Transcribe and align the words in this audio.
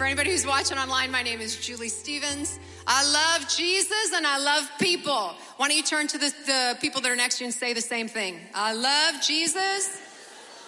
For 0.00 0.06
anybody 0.06 0.30
who's 0.30 0.46
watching 0.46 0.78
online, 0.78 1.10
my 1.10 1.22
name 1.22 1.42
is 1.42 1.56
Julie 1.56 1.90
Stephens. 1.90 2.58
I 2.86 3.04
love 3.12 3.46
Jesus 3.54 4.14
and 4.14 4.26
I 4.26 4.38
love 4.38 4.66
people. 4.78 5.34
Why 5.58 5.68
don't 5.68 5.76
you 5.76 5.82
turn 5.82 6.06
to 6.06 6.16
the, 6.16 6.32
the 6.46 6.78
people 6.80 7.02
that 7.02 7.12
are 7.12 7.16
next 7.16 7.36
to 7.36 7.44
you 7.44 7.48
and 7.48 7.54
say 7.54 7.74
the 7.74 7.82
same 7.82 8.08
thing? 8.08 8.40
I 8.54 8.72
love 8.72 9.20
Jesus 9.20 10.00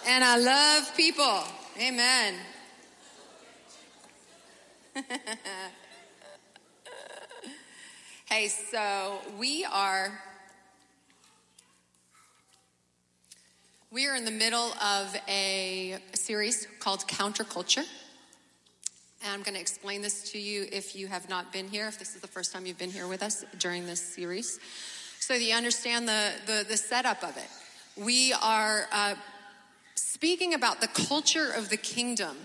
and 0.05 0.23
I 0.23 0.37
love 0.37 0.95
people. 0.95 1.39
Amen. 1.81 2.35
hey, 8.29 8.49
so 8.49 9.17
we 9.39 9.65
are 9.65 10.21
we 13.89 14.05
are 14.05 14.15
in 14.15 14.25
the 14.25 14.31
middle 14.31 14.73
of 14.73 15.15
a 15.27 15.97
series 16.13 16.67
called 16.79 17.07
Counterculture. 17.07 17.87
And 19.23 19.31
I'm 19.31 19.41
going 19.41 19.53
to 19.55 19.61
explain 19.61 20.01
this 20.01 20.31
to 20.31 20.37
you 20.37 20.67
if 20.69 20.97
you 20.97 21.07
have 21.07 21.29
not 21.29 21.53
been 21.53 21.69
here, 21.69 21.87
if 21.87 21.97
this 21.97 22.13
is 22.13 22.19
the 22.19 22.27
first 22.27 22.51
time 22.51 22.65
you've 22.65 22.77
been 22.77 22.91
here 22.91 23.07
with 23.07 23.23
us 23.23 23.45
during 23.57 23.85
this 23.85 24.01
series, 24.01 24.59
so 25.19 25.33
that 25.35 25.41
you 25.41 25.53
understand 25.53 26.09
the, 26.09 26.31
the, 26.45 26.65
the 26.67 26.75
setup 26.75 27.23
of 27.23 27.37
it. 27.37 27.47
We 27.95 28.33
are 28.33 28.85
uh, 28.91 29.15
speaking 29.95 30.53
about 30.53 30.81
the 30.81 30.89
culture 30.89 31.49
of 31.55 31.69
the 31.69 31.77
kingdom 31.77 32.35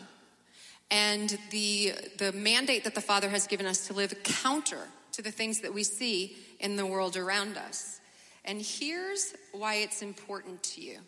and 0.89 1.37
the, 1.51 1.95
the 2.17 2.31
mandate 2.31 2.85
that 2.85 2.95
the 2.95 3.01
Father 3.01 3.29
has 3.29 3.49
given 3.49 3.67
us 3.67 3.89
to 3.89 3.93
live 3.93 4.15
counter 4.23 4.87
to 5.13 5.21
the 5.21 5.33
things 5.33 5.61
that 5.63 5.75
we 5.75 5.83
see 5.83 6.37
in 6.61 6.77
the 6.77 6.87
world 6.87 7.17
around 7.17 7.57
us. 7.57 8.01
And 8.45 8.63
here's 8.63 9.35
why 9.51 9.77
it's 9.77 10.01
important 10.01 10.63
to 10.63 10.81
you 10.81 10.99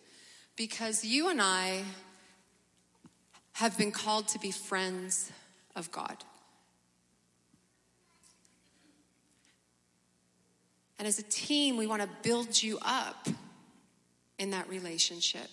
because 0.56 1.04
you 1.04 1.30
and 1.30 1.40
I 1.40 1.84
have 3.52 3.78
been 3.78 3.92
called 3.92 4.26
to 4.28 4.38
be 4.40 4.50
friends 4.50 5.30
of 5.76 5.90
God. 5.92 6.24
And 10.98 11.08
as 11.08 11.18
a 11.18 11.22
team, 11.22 11.76
we 11.76 11.86
want 11.86 12.02
to 12.02 12.08
build 12.22 12.62
you 12.62 12.78
up 12.82 13.26
in 14.38 14.50
that 14.50 14.68
relationship 14.68 15.48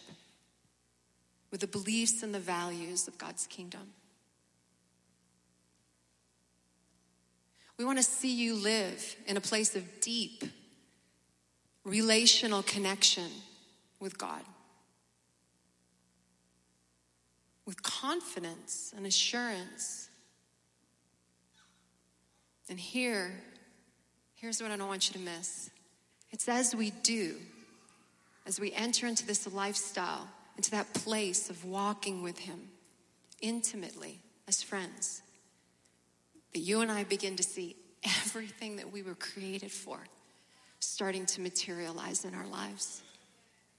with 1.52 1.62
the 1.62 1.68
beliefs 1.68 2.24
and 2.24 2.36
the 2.36 2.40
values 2.40 3.08
of 3.08 3.18
God's 3.18 3.48
kingdom. 3.48 3.94
We 7.78 7.86
want 7.86 7.98
to 8.00 8.04
see 8.04 8.34
you 8.36 8.56
live 8.56 9.16
in 9.28 9.38
a 9.38 9.42
place 9.42 9.76
of 9.76 9.84
deep 10.02 10.44
relational 11.84 12.64
connection 12.64 13.30
with 14.00 14.18
God. 14.18 14.42
With 17.66 17.82
confidence 17.84 18.94
and 18.96 19.06
assurance. 19.06 20.07
And 22.70 22.80
here, 22.80 23.32
here's 24.36 24.62
what 24.62 24.72
I 24.72 24.78
don't 24.78 24.88
want 24.88 25.10
you 25.10 25.14
to 25.14 25.20
miss. 25.20 25.70
It's 26.32 26.50
as 26.50 26.76
we 26.76 26.92
do, 26.92 27.38
as 28.46 28.60
we 28.60 28.74
enter 28.74 29.08
into 29.08 29.26
this 29.26 29.52
lifestyle 29.52 30.28
into 30.58 30.72
that 30.72 30.92
place 30.94 31.50
of 31.50 31.64
walking 31.64 32.24
with 32.24 32.40
Him 32.40 32.60
intimately 33.42 34.20
as 34.48 34.62
friends, 34.64 35.22
that 36.54 36.60
you 36.60 36.82
and 36.82 36.92
I 36.92 37.04
begin 37.04 37.36
to 37.36 37.44
see 37.44 37.76
everything 38.04 38.78
that 38.78 38.92
we 38.92 39.04
were 39.04 39.16
created 39.16 39.72
for 39.72 40.00
starting 40.80 41.26
to 41.28 41.42
materialize 41.42 42.26
in 42.26 42.34
our 42.34 42.48
lives. 42.48 43.02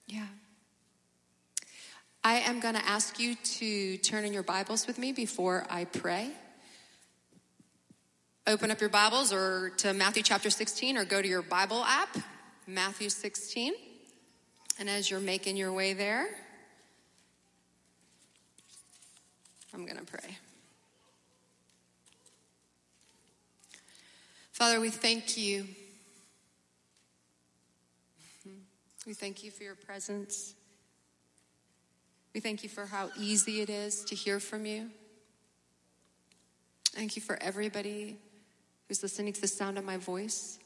Yeah. 0.07 0.27
I 2.25 2.41
am 2.41 2.61
going 2.61 2.75
to 2.75 2.85
ask 2.85 3.19
you 3.19 3.35
to 3.35 3.97
turn 3.99 4.25
in 4.25 4.33
your 4.33 4.43
Bibles 4.43 4.87
with 4.87 4.99
me 4.99 5.13
before 5.13 5.67
I 5.69 5.85
pray. 5.85 6.31
Open 8.49 8.71
up 8.71 8.81
your 8.81 8.89
Bibles 8.89 9.31
or 9.31 9.73
to 9.77 9.93
Matthew 9.93 10.23
chapter 10.23 10.49
16 10.49 10.97
or 10.97 11.05
go 11.05 11.21
to 11.21 11.29
your 11.29 11.43
Bible 11.43 11.85
app, 11.85 12.17
Matthew 12.67 13.11
16. 13.11 13.75
And 14.79 14.89
as 14.89 15.11
you're 15.11 15.21
making 15.21 15.59
your 15.59 15.71
way 15.71 15.93
there, 15.93 16.29
I'm 19.75 19.85
going 19.85 19.99
to 19.99 20.05
pray. 20.07 20.39
Father, 24.53 24.81
we 24.81 24.89
thank 24.89 25.37
you. 25.37 25.65
Mm-hmm. 28.49 28.61
We 29.07 29.13
thank 29.13 29.45
you 29.45 29.51
for 29.51 29.63
your 29.63 29.75
presence. 29.75 30.55
We 32.33 32.41
thank 32.41 32.63
you 32.63 32.71
for 32.71 32.87
how 32.87 33.11
easy 33.15 33.61
it 33.61 33.69
is 33.69 34.05
to 34.05 34.15
hear 34.15 34.41
from 34.41 34.65
you. 34.65 34.89
Thank 36.95 37.15
you 37.15 37.21
for 37.21 37.37
everybody 37.43 38.17
who's 38.89 39.03
listening 39.03 39.33
to 39.33 39.41
the 39.41 39.49
sound 39.49 39.79
of 39.79 39.85
my 39.85 39.97
voice. 39.97 40.59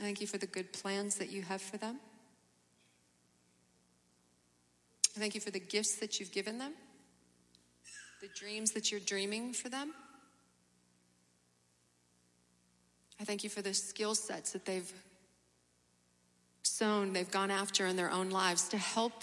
I 0.00 0.02
thank 0.02 0.20
you 0.20 0.26
for 0.26 0.38
the 0.38 0.46
good 0.46 0.72
plans 0.72 1.16
that 1.16 1.30
you 1.30 1.42
have 1.42 1.62
for 1.62 1.76
them. 1.76 2.00
I 5.14 5.20
thank 5.20 5.34
you 5.34 5.40
for 5.40 5.50
the 5.50 5.60
gifts 5.60 5.96
that 5.96 6.18
you've 6.18 6.32
given 6.32 6.58
them 6.58 6.72
the 8.20 8.28
dreams 8.28 8.72
that 8.72 8.90
you're 8.90 9.00
dreaming 9.00 9.52
for 9.52 9.68
them. 9.68 9.92
I 13.20 13.24
thank 13.24 13.44
you 13.44 13.50
for 13.50 13.62
the 13.62 13.74
skill 13.74 14.14
sets 14.14 14.52
that 14.52 14.64
they've 14.64 14.92
sown, 16.62 17.12
they've 17.12 17.30
gone 17.30 17.50
after 17.50 17.86
in 17.86 17.96
their 17.96 18.10
own 18.10 18.30
lives 18.30 18.68
to 18.68 18.78
help 18.78 19.22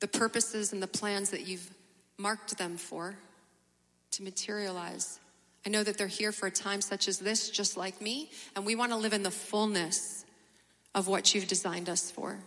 the 0.00 0.08
purposes 0.08 0.72
and 0.72 0.82
the 0.82 0.86
plans 0.86 1.30
that 1.30 1.46
you've 1.46 1.70
marked 2.18 2.58
them 2.58 2.76
for 2.76 3.16
to 4.12 4.22
materialize. 4.22 5.18
I 5.64 5.70
know 5.70 5.82
that 5.82 5.96
they're 5.96 6.06
here 6.06 6.32
for 6.32 6.46
a 6.46 6.50
time 6.50 6.80
such 6.80 7.08
as 7.08 7.18
this, 7.18 7.50
just 7.50 7.76
like 7.76 8.00
me, 8.00 8.30
and 8.56 8.66
we 8.66 8.74
want 8.74 8.92
to 8.92 8.98
live 8.98 9.12
in 9.12 9.22
the 9.22 9.30
fullness 9.30 10.24
of 10.94 11.08
what 11.08 11.34
you've 11.34 11.48
designed 11.48 11.88
us 11.88 12.10
for. 12.10 12.38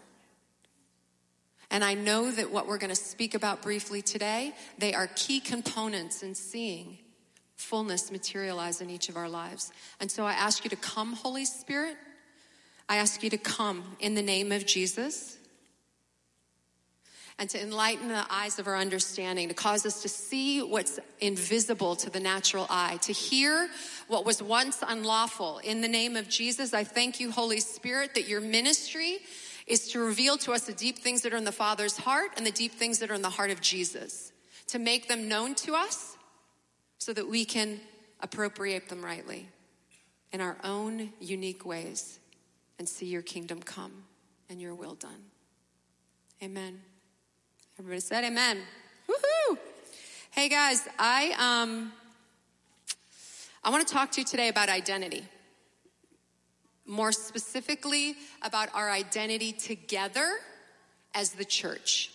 And 1.71 1.83
I 1.83 1.93
know 1.93 2.29
that 2.29 2.51
what 2.51 2.67
we're 2.67 2.77
going 2.77 2.89
to 2.91 2.95
speak 2.95 3.33
about 3.33 3.61
briefly 3.61 4.01
today, 4.01 4.53
they 4.77 4.93
are 4.93 5.07
key 5.15 5.39
components 5.39 6.23
in 6.23 6.35
seeing 6.35 6.99
fullness 7.55 8.11
materialize 8.11 8.81
in 8.81 8.89
each 8.89 9.09
of 9.09 9.17
our 9.17 9.29
lives. 9.29 9.71
And 9.99 10.11
so 10.11 10.25
I 10.25 10.33
ask 10.33 10.63
you 10.63 10.69
to 10.69 10.75
come, 10.75 11.13
Holy 11.13 11.45
Spirit. 11.45 11.97
I 12.87 12.97
ask 12.97 13.23
you 13.23 13.29
to 13.31 13.37
come 13.37 13.83
in 13.99 14.13
the 14.13 14.21
name 14.21 14.51
of 14.51 14.65
Jesus 14.65 15.37
and 17.37 17.49
to 17.49 17.61
enlighten 17.61 18.07
the 18.07 18.25
eyes 18.29 18.59
of 18.59 18.67
our 18.67 18.77
understanding, 18.77 19.49
to 19.49 19.53
cause 19.53 19.85
us 19.85 20.01
to 20.03 20.09
see 20.09 20.61
what's 20.61 20.99
invisible 21.19 21.95
to 21.97 22.09
the 22.09 22.19
natural 22.19 22.65
eye, 22.69 22.97
to 23.01 23.11
hear 23.11 23.69
what 24.07 24.25
was 24.25 24.41
once 24.41 24.81
unlawful. 24.87 25.57
In 25.59 25.81
the 25.81 25.87
name 25.87 26.15
of 26.15 26.29
Jesus, 26.29 26.73
I 26.73 26.85
thank 26.85 27.19
you, 27.19 27.31
Holy 27.31 27.59
Spirit, 27.59 28.13
that 28.13 28.27
your 28.27 28.39
ministry 28.39 29.17
is 29.67 29.89
to 29.89 29.99
reveal 29.99 30.37
to 30.37 30.53
us 30.53 30.61
the 30.61 30.73
deep 30.73 30.99
things 30.99 31.23
that 31.23 31.33
are 31.33 31.37
in 31.37 31.43
the 31.43 31.51
Father's 31.51 31.97
heart 31.97 32.31
and 32.37 32.45
the 32.45 32.51
deep 32.51 32.71
things 32.71 32.99
that 32.99 33.11
are 33.11 33.15
in 33.15 33.21
the 33.21 33.29
heart 33.29 33.51
of 33.51 33.59
Jesus, 33.59 34.31
to 34.67 34.79
make 34.79 35.07
them 35.07 35.27
known 35.27 35.55
to 35.55 35.75
us 35.75 36.15
so 36.99 37.11
that 37.11 37.27
we 37.27 37.43
can 37.43 37.81
appropriate 38.21 38.87
them 38.87 39.03
rightly 39.03 39.49
in 40.31 40.39
our 40.39 40.57
own 40.63 41.11
unique 41.19 41.65
ways 41.65 42.19
and 42.79 42.87
see 42.87 43.05
your 43.05 43.21
kingdom 43.21 43.61
come 43.61 44.03
and 44.49 44.61
your 44.61 44.73
will 44.73 44.95
done. 44.95 45.23
Amen. 46.41 46.81
Everybody 47.77 47.99
said 47.99 48.23
amen. 48.23 48.59
Woohoo! 49.09 49.57
Hey 50.31 50.47
guys, 50.47 50.87
I 50.97 51.33
um 51.37 51.91
I 53.65 53.69
want 53.69 53.85
to 53.85 53.93
talk 53.93 54.11
to 54.11 54.21
you 54.21 54.25
today 54.25 54.47
about 54.47 54.69
identity 54.69 55.25
more 56.85 57.11
specifically 57.11 58.15
about 58.41 58.69
our 58.73 58.89
identity 58.89 59.51
together 59.51 60.37
as 61.13 61.31
the 61.31 61.43
church. 61.43 62.11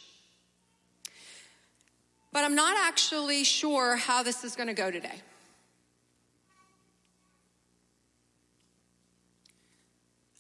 But 2.33 2.45
I'm 2.45 2.55
not 2.55 2.79
actually 2.79 3.45
sure 3.45 3.97
how 3.97 4.23
this 4.23 4.45
is 4.45 4.57
going 4.57 4.69
to 4.69 4.75
go 4.75 4.91
today. 4.91 5.21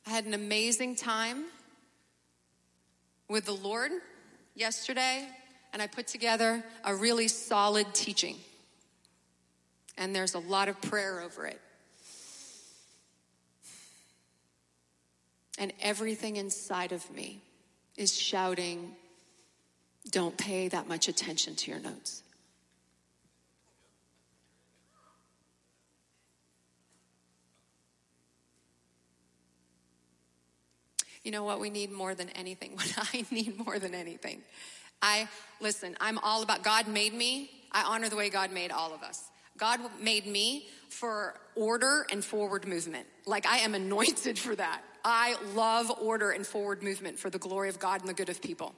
I 0.06 0.10
had 0.10 0.24
an 0.24 0.32
amazing 0.32 0.96
time 0.96 1.44
with 3.28 3.44
the 3.44 3.52
Lord 3.52 3.92
yesterday, 4.60 5.26
and 5.72 5.82
I 5.82 5.88
put 5.88 6.06
together 6.06 6.62
a 6.84 6.94
really 6.94 7.26
solid 7.26 7.92
teaching. 7.94 8.36
And 9.98 10.14
there's 10.14 10.34
a 10.34 10.38
lot 10.38 10.68
of 10.68 10.80
prayer 10.80 11.20
over 11.20 11.46
it. 11.46 11.60
and 15.60 15.74
everything 15.82 16.36
inside 16.36 16.90
of 16.90 17.08
me 17.14 17.38
is 17.98 18.18
shouting, 18.18 18.92
don't 20.10 20.36
pay 20.38 20.68
that 20.68 20.88
much 20.88 21.06
attention 21.06 21.54
to 21.54 21.70
your 21.70 21.78
notes. 21.78 22.22
You 31.22 31.30
know 31.30 31.44
what 31.44 31.60
we 31.60 31.70
need 31.70 31.92
more 31.92 32.14
than 32.14 32.30
anything? 32.30 32.72
What 32.76 33.10
I 33.14 33.24
need 33.30 33.58
more 33.64 33.78
than 33.78 33.94
anything. 33.94 34.42
I, 35.02 35.28
listen, 35.60 35.96
I'm 36.00 36.18
all 36.18 36.42
about 36.42 36.62
God 36.62 36.88
made 36.88 37.14
me. 37.14 37.50
I 37.72 37.84
honor 37.84 38.08
the 38.08 38.16
way 38.16 38.30
God 38.30 38.52
made 38.52 38.70
all 38.70 38.94
of 38.94 39.02
us. 39.02 39.30
God 39.56 39.80
made 40.00 40.26
me 40.26 40.66
for 40.88 41.34
order 41.54 42.06
and 42.10 42.24
forward 42.24 42.66
movement. 42.66 43.06
Like 43.26 43.46
I 43.46 43.58
am 43.58 43.74
anointed 43.82 44.38
for 44.38 44.54
that. 44.56 44.82
I 45.04 45.36
love 45.54 45.90
order 46.02 46.30
and 46.30 46.46
forward 46.46 46.82
movement 46.82 47.18
for 47.18 47.30
the 47.30 47.38
glory 47.38 47.68
of 47.68 47.78
God 47.78 48.00
and 48.00 48.08
the 48.08 48.14
good 48.14 48.28
of 48.28 48.42
people. 48.42 48.74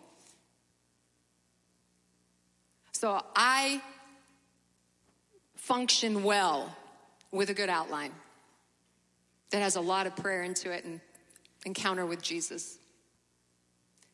So 2.93 3.21
I 3.35 3.83
function 5.57 6.23
well 6.23 6.77
with 7.33 7.51
a 7.51 7.55
good 7.55 7.69
outline 7.69 8.13
that 9.51 9.63
has 9.63 9.75
a 9.75 9.81
lot 9.81 10.07
of 10.07 10.15
prayer 10.15 10.43
into 10.43 10.71
it 10.71 10.85
and 10.85 11.01
encounter 11.65 12.07
with 12.07 12.23
Jesus. 12.23 12.79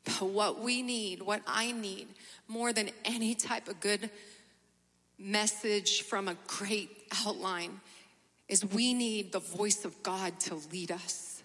But 0.05 0.29
what 0.29 0.61
we 0.61 0.83
need, 0.83 1.23
what 1.23 1.43
I 1.47 1.73
need 1.73 2.09
more 2.47 2.73
than 2.73 2.91
any 3.05 3.35
type 3.35 3.69
of 3.69 3.81
good 3.81 4.11
message 5.19 6.03
from 6.03 6.29
a 6.29 6.37
great 6.47 6.91
outline, 7.27 7.81
is 8.49 8.65
we 8.65 8.95
need 8.95 9.33
the 9.33 9.41
voice 9.41 9.85
of 9.85 10.03
God 10.03 10.41
to 10.41 10.59
lead 10.73 10.91
us. 10.91 11.43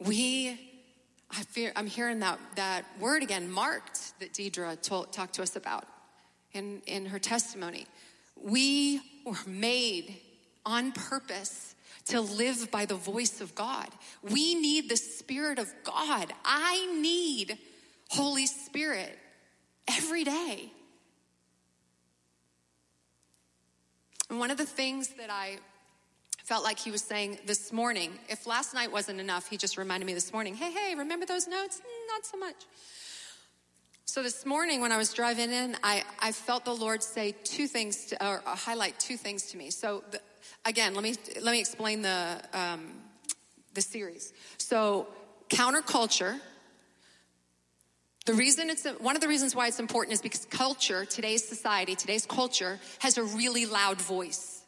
We, 0.00 0.50
I 1.30 1.42
fear, 1.42 1.72
I'm 1.74 1.86
hearing 1.86 2.20
that, 2.20 2.38
that 2.56 2.84
word 3.00 3.22
again, 3.22 3.50
marked, 3.50 4.18
that 4.20 4.34
Deidre 4.34 4.80
told, 4.82 5.12
talked 5.12 5.34
to 5.34 5.42
us 5.42 5.56
about 5.56 5.86
in, 6.52 6.82
in 6.86 7.06
her 7.06 7.18
testimony. 7.18 7.86
We 8.36 9.00
were 9.24 9.38
made 9.46 10.16
on 10.64 10.92
purpose 10.92 11.67
to 12.08 12.20
live 12.20 12.70
by 12.70 12.84
the 12.84 12.94
voice 12.94 13.40
of 13.40 13.54
God. 13.54 13.88
We 14.22 14.54
need 14.54 14.88
the 14.88 14.96
Spirit 14.96 15.58
of 15.58 15.72
God. 15.84 16.32
I 16.44 16.98
need 17.00 17.58
Holy 18.10 18.46
Spirit 18.46 19.18
every 19.86 20.24
day. 20.24 20.72
And 24.30 24.38
one 24.38 24.50
of 24.50 24.58
the 24.58 24.66
things 24.66 25.08
that 25.18 25.30
I 25.30 25.58
felt 26.44 26.64
like 26.64 26.78
he 26.78 26.90
was 26.90 27.02
saying 27.02 27.38
this 27.46 27.72
morning, 27.72 28.12
if 28.28 28.46
last 28.46 28.72
night 28.74 28.90
wasn't 28.90 29.20
enough, 29.20 29.48
he 29.48 29.56
just 29.56 29.76
reminded 29.76 30.06
me 30.06 30.14
this 30.14 30.32
morning, 30.32 30.54
hey, 30.54 30.70
hey, 30.70 30.94
remember 30.94 31.26
those 31.26 31.46
notes? 31.46 31.78
Mm, 31.78 32.08
not 32.08 32.26
so 32.26 32.38
much. 32.38 32.56
So 34.06 34.22
this 34.22 34.46
morning 34.46 34.80
when 34.80 34.90
I 34.90 34.96
was 34.96 35.12
driving 35.12 35.50
in, 35.50 35.76
I, 35.82 36.02
I 36.20 36.32
felt 36.32 36.64
the 36.64 36.74
Lord 36.74 37.02
say 37.02 37.34
two 37.44 37.66
things, 37.66 38.06
to, 38.06 38.26
or 38.26 38.42
highlight 38.46 38.98
two 38.98 39.18
things 39.18 39.50
to 39.50 39.58
me. 39.58 39.70
So 39.70 40.02
the, 40.10 40.20
again, 40.64 40.94
let 40.94 41.02
me, 41.02 41.14
let 41.40 41.52
me 41.52 41.60
explain 41.60 42.02
the, 42.02 42.40
um, 42.52 42.92
the 43.74 43.80
series. 43.80 44.32
So 44.58 45.08
counterculture, 45.48 46.38
the 48.26 48.34
reason 48.34 48.70
it's 48.70 48.86
one 48.98 49.14
of 49.14 49.22
the 49.22 49.28
reasons 49.28 49.54
why 49.54 49.68
it's 49.68 49.80
important 49.80 50.12
is 50.14 50.20
because 50.20 50.44
culture, 50.46 51.04
today's 51.04 51.46
society, 51.46 51.94
today's 51.94 52.26
culture 52.26 52.78
has 52.98 53.16
a 53.18 53.22
really 53.22 53.66
loud 53.66 54.00
voice. 54.00 54.62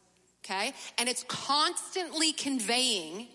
Okay? 0.45 0.73
And 0.99 1.09
it's 1.09 1.25
constantly 1.29 2.33
conveying 2.33 3.29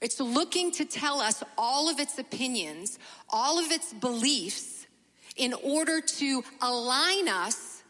it's 0.00 0.20
looking 0.20 0.72
to 0.72 0.84
tell 0.84 1.20
us 1.20 1.42
all 1.56 1.88
of 1.88 2.00
its 2.00 2.18
opinions, 2.18 2.98
all 3.30 3.58
of 3.58 3.70
its 3.70 3.92
beliefs 3.92 4.86
in 5.36 5.54
order 5.62 6.00
to 6.00 6.44
align 6.60 7.28
us 7.28 7.82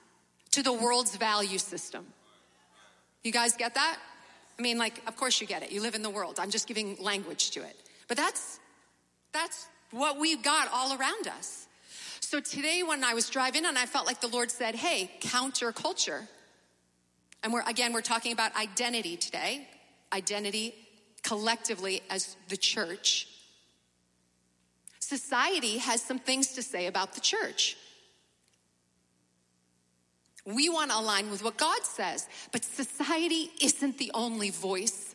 to 0.52 0.62
the 0.62 0.72
world's 0.72 1.16
value 1.16 1.58
system. 1.58 2.06
You 3.26 3.32
guys 3.32 3.56
get 3.56 3.74
that? 3.74 3.98
I 4.56 4.62
mean, 4.62 4.78
like, 4.78 5.02
of 5.08 5.16
course 5.16 5.40
you 5.40 5.48
get 5.48 5.64
it. 5.64 5.72
You 5.72 5.82
live 5.82 5.96
in 5.96 6.02
the 6.02 6.10
world. 6.10 6.38
I'm 6.38 6.48
just 6.48 6.68
giving 6.68 6.96
language 7.00 7.50
to 7.50 7.60
it. 7.60 7.76
But 8.06 8.16
that's, 8.16 8.60
that's 9.32 9.66
what 9.90 10.16
we've 10.16 10.44
got 10.44 10.68
all 10.72 10.96
around 10.96 11.26
us. 11.26 11.66
So 12.20 12.38
today, 12.38 12.84
when 12.84 13.02
I 13.02 13.14
was 13.14 13.28
driving 13.28 13.64
and 13.64 13.76
I 13.76 13.86
felt 13.86 14.06
like 14.06 14.20
the 14.20 14.28
Lord 14.28 14.52
said, 14.52 14.76
hey, 14.76 15.10
counterculture. 15.20 16.28
And 17.42 17.52
we're, 17.52 17.68
again, 17.68 17.92
we're 17.92 18.00
talking 18.00 18.32
about 18.32 18.54
identity 18.54 19.16
today, 19.16 19.66
identity 20.12 20.72
collectively 21.24 22.02
as 22.08 22.36
the 22.48 22.56
church. 22.56 23.26
Society 25.00 25.78
has 25.78 26.00
some 26.00 26.20
things 26.20 26.52
to 26.52 26.62
say 26.62 26.86
about 26.86 27.14
the 27.14 27.20
church. 27.20 27.76
We 30.46 30.68
want 30.68 30.92
to 30.92 30.98
align 30.98 31.30
with 31.30 31.42
what 31.42 31.56
God 31.56 31.82
says, 31.82 32.28
but 32.52 32.64
society 32.64 33.50
isn't 33.60 33.98
the 33.98 34.10
only 34.14 34.50
voice 34.50 35.14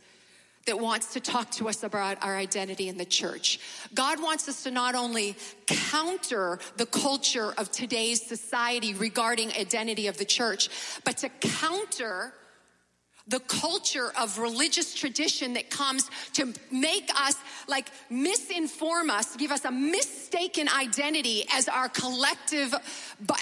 that 0.66 0.80
wants 0.80 1.14
to 1.14 1.20
talk 1.20 1.50
to 1.52 1.68
us 1.70 1.84
about 1.84 2.24
our 2.24 2.38
identity 2.38 2.88
in 2.88 2.98
the 2.98 3.06
church. 3.06 3.60
God 3.96 4.22
wants 4.22 4.48
us 4.48 4.64
to 4.64 4.72
not 4.72 4.94
only 4.94 5.36
counter 5.66 6.60
the 6.78 6.86
culture 6.86 7.54
of 7.58 7.72
today's 7.72 8.22
society 8.22 8.94
regarding 8.94 9.52
identity 9.54 10.08
of 10.08 10.18
the 10.18 10.26
church, 10.26 10.70
but 11.04 11.18
to 11.18 11.30
counter 11.30 12.34
the 13.32 13.40
culture 13.40 14.12
of 14.20 14.38
religious 14.38 14.94
tradition 14.94 15.54
that 15.54 15.70
comes 15.70 16.10
to 16.34 16.54
make 16.72 17.10
us 17.16 17.36
like 17.68 17.90
misinform 18.12 19.10
us 19.10 19.36
give 19.36 19.52
us 19.52 19.66
a 19.66 19.72
mistaken 19.72 20.70
identity 20.70 21.46
as 21.54 21.68
our 21.68 21.90
collective 21.90 22.76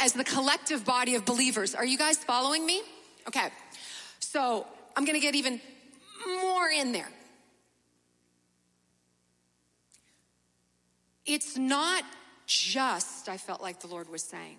as 0.01 0.13
the 0.13 0.24
collective 0.24 0.86
body 0.86 1.15
of 1.15 1.25
believers 1.25 1.75
are 1.75 1.86
you 1.86 1.97
guys 1.97 2.18
following 2.18 2.65
me 2.65 2.81
okay 3.27 3.50
so 4.19 4.65
i'm 4.95 5.06
gonna 5.06 5.19
get 5.19 5.36
even 5.36 5.59
more 6.27 6.69
in 6.69 6.91
there. 6.91 7.09
It's 11.25 11.57
not 11.57 12.03
just, 12.47 13.30
I 13.30 13.38
felt 13.38 13.62
like 13.62 13.80
the 13.81 13.88
Lord 13.88 14.09
was 14.09 14.24
saying, 14.24 14.57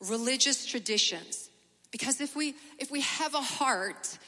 religious 0.00 0.66
traditions. 0.66 1.50
Because 1.90 2.20
if 2.20 2.36
we 2.36 2.54
if 2.78 2.90
we 2.90 3.00
have 3.00 3.34
a 3.34 3.40
heart, 3.40 4.18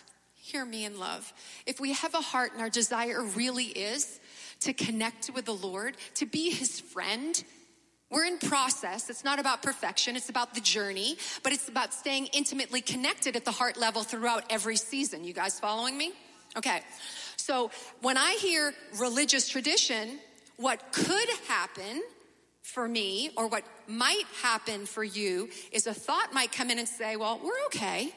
hear 0.51 0.65
me 0.65 0.85
in 0.85 0.99
love, 0.99 1.33
if 1.67 1.81
we 1.81 1.93
have 1.93 2.15
a 2.15 2.21
heart 2.21 2.53
and 2.53 2.61
our 2.61 2.71
desire 2.71 3.23
really 3.23 3.65
is 3.67 4.19
to 4.61 4.73
connect 4.73 5.31
with 5.35 5.45
the 5.45 5.55
Lord, 5.55 5.97
to 6.15 6.27
be 6.27 6.51
his 6.51 6.81
friend, 6.81 7.43
we're 8.11 8.25
in 8.25 8.39
process. 8.39 9.09
It's 9.09 9.25
not 9.25 9.39
about 9.39 9.63
perfection, 9.63 10.17
it's 10.17 10.29
about 10.29 10.55
the 10.55 10.61
journey, 10.61 11.17
but 11.45 11.53
it's 11.53 11.69
about 11.69 11.95
staying 11.95 12.27
intimately 12.33 12.81
connected 12.81 13.37
at 13.37 13.45
the 13.45 13.53
heart 13.53 13.77
level 13.77 14.03
throughout 14.03 14.45
every 14.51 14.77
season. 14.77 15.23
You 15.25 15.33
guys 15.33 15.61
following 15.61 15.97
me? 15.97 16.13
Okay. 16.57 16.81
So 17.37 17.71
when 18.03 18.19
I 18.19 18.37
hear 18.41 18.75
religious 18.99 19.49
tradition, 19.49 20.19
what 20.57 20.93
could 20.93 21.29
happen 21.47 22.03
for 22.63 22.87
me 22.87 23.31
or 23.37 23.47
what 23.47 23.65
might 23.87 24.25
happen 24.43 24.87
for 24.87 25.05
you 25.05 25.49
is 25.73 25.87
a 25.87 25.95
thought 25.95 26.35
might 26.35 26.53
come 26.53 26.71
in 26.71 26.79
and 26.79 26.89
say, 26.89 27.17
well, 27.17 27.41
we're 27.43 27.65
okay. 27.67 28.13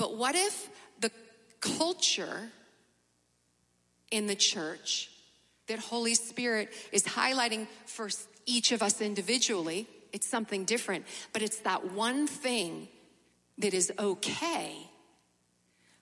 But 0.00 0.16
what 0.16 0.34
if 0.34 0.70
the 0.98 1.10
culture 1.60 2.48
in 4.10 4.26
the 4.26 4.34
church 4.34 5.10
that 5.66 5.78
Holy 5.78 6.14
Spirit 6.14 6.72
is 6.90 7.04
highlighting 7.04 7.66
for 7.84 8.08
each 8.46 8.72
of 8.72 8.82
us 8.82 9.02
individually, 9.02 9.86
it's 10.10 10.26
something 10.26 10.64
different, 10.64 11.04
but 11.34 11.42
it's 11.42 11.58
that 11.58 11.92
one 11.92 12.26
thing 12.26 12.88
that 13.58 13.74
is 13.74 13.92
okay 13.98 14.90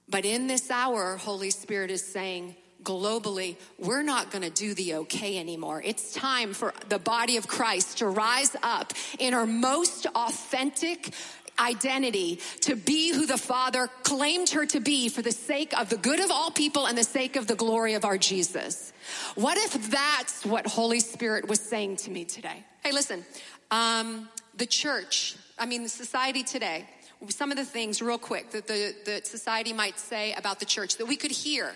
but 0.09 0.25
in 0.25 0.47
this 0.47 0.71
hour, 0.71 1.17
Holy 1.17 1.51
Spirit 1.51 1.91
is 1.91 2.05
saying, 2.05 2.57
globally, 2.83 3.57
we're 3.79 4.03
not 4.03 4.31
going 4.31 4.43
to 4.43 4.51
do 4.51 4.73
the 4.73 4.95
okay 4.95 5.39
anymore. 5.39 5.83
It's 5.85 6.15
time 6.15 6.55
for 6.55 6.73
the 6.89 6.99
body 6.99 7.37
of 7.37 7.47
Christ 7.47 7.99
to 7.99 8.09
rise 8.09 8.57
up 8.63 8.95
in 9.19 9.35
our 9.35 9.47
most 9.47 10.07
authentic 10.15 11.13
identity 11.59 12.41
to 12.63 12.77
be 12.77 13.13
who 13.13 13.27
the 13.27 13.39
Father 13.39 13.89
claimed 14.03 14.51
her 14.51 14.67
to 14.67 14.81
be 14.81 15.09
for 15.09 15.23
the 15.23 15.33
sake 15.33 15.79
of 15.79 15.89
the 15.89 15.97
good 15.97 16.21
of 16.21 16.31
all 16.31 16.51
people 16.51 16.87
and 16.87 16.97
the 16.97 17.05
sake 17.05 17.37
of 17.37 17.47
the 17.47 17.55
glory 17.55 17.95
of 17.95 18.05
our 18.05 18.19
Jesus. 18.19 18.93
What 19.35 19.59
if 19.59 19.91
that's 19.91 20.45
what 20.45 20.67
Holy 20.67 21.01
Spirit 21.01 21.49
was 21.49 21.61
saying 21.61 21.97
to 21.97 22.11
me 22.11 22.25
today? 22.25 22.65
Hey, 22.83 22.93
listen, 22.93 23.25
um, 23.71 24.29
the 24.57 24.67
church, 24.67 25.37
I 25.59 25.67
mean, 25.67 25.83
the 25.83 25.89
society 25.89 26.43
today, 26.43 26.87
some 27.29 27.51
of 27.51 27.57
the 27.57 27.65
things 27.65 28.01
real 28.01 28.19
quick 28.19 28.51
that 28.51 28.67
the, 28.67 28.95
the 29.05 29.21
society 29.25 29.73
might 29.73 29.99
say 29.99 30.33
about 30.35 30.61
the 30.61 30.67
church 30.67 30.97
that 30.99 31.07
we 31.07 31.17
could 31.17 31.33
hear 31.33 31.73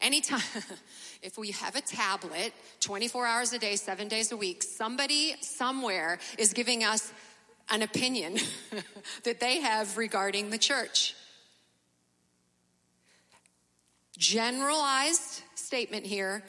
anytime 0.00 0.40
if 1.22 1.36
we 1.36 1.50
have 1.50 1.74
a 1.74 1.80
tablet 1.80 2.52
24 2.80 3.26
hours 3.26 3.52
a 3.52 3.58
day 3.58 3.74
seven 3.74 4.06
days 4.06 4.30
a 4.30 4.36
week 4.36 4.62
somebody 4.62 5.34
somewhere 5.40 6.18
is 6.38 6.52
giving 6.52 6.84
us 6.84 7.12
an 7.70 7.82
opinion 7.82 8.38
that 9.24 9.40
they 9.40 9.60
have 9.60 9.96
regarding 9.96 10.50
the 10.50 10.58
church 10.58 11.14
Generalized 14.18 15.42
statement 15.54 16.04
here. 16.04 16.42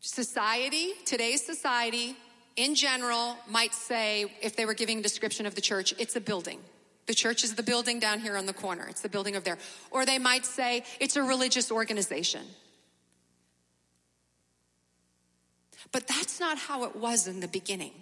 Society, 0.00 0.94
today's 1.04 1.44
society, 1.46 2.16
in 2.56 2.74
general, 2.74 3.36
might 3.48 3.72
say, 3.72 4.32
if 4.42 4.56
they 4.56 4.66
were 4.66 4.74
giving 4.74 4.98
a 4.98 5.02
description 5.02 5.46
of 5.46 5.54
the 5.54 5.60
church, 5.60 5.94
it's 5.96 6.16
a 6.16 6.20
building. 6.20 6.58
The 7.06 7.14
church 7.14 7.44
is 7.44 7.54
the 7.54 7.62
building 7.62 8.00
down 8.00 8.18
here 8.18 8.36
on 8.36 8.46
the 8.46 8.52
corner. 8.52 8.88
It's 8.88 9.00
the 9.00 9.08
building 9.08 9.36
of 9.36 9.44
there. 9.44 9.58
Or 9.92 10.04
they 10.04 10.18
might 10.18 10.44
say 10.44 10.82
it's 10.98 11.14
a 11.14 11.22
religious 11.22 11.70
organization. 11.70 12.42
But 15.92 16.08
that's 16.08 16.40
not 16.40 16.58
how 16.58 16.82
it 16.82 16.96
was 16.96 17.28
in 17.28 17.38
the 17.38 17.48
beginning. 17.48 17.92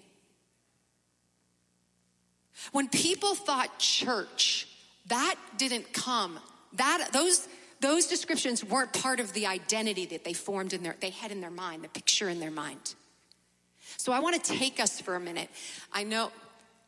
When 2.73 2.89
people 2.89 3.35
thought 3.35 3.79
church, 3.79 4.69
that 5.07 5.37
didn't 5.57 5.93
come. 5.93 6.39
That 6.75 7.09
those 7.13 7.49
those 7.81 8.07
descriptions 8.07 8.65
weren't 8.65 8.93
part 8.93 9.21
of 9.21 9.33
the 9.33 9.47
identity 9.47 10.07
that 10.07 10.25
they 10.25 10.33
formed 10.33 10.73
in 10.73 10.83
their 10.83 10.97
they 11.01 11.11
had 11.11 11.31
in 11.31 11.41
their 11.41 11.51
mind, 11.51 11.85
the 11.85 11.89
picture 11.89 12.29
in 12.29 12.41
their 12.41 12.51
mind. 12.51 12.95
So 13.97 14.13
I 14.13 14.21
want 14.21 14.43
to 14.43 14.53
take 14.53 14.81
us 14.81 15.01
for 15.01 15.15
a 15.15 15.21
minute. 15.21 15.51
I 15.93 16.05
know 16.05 16.33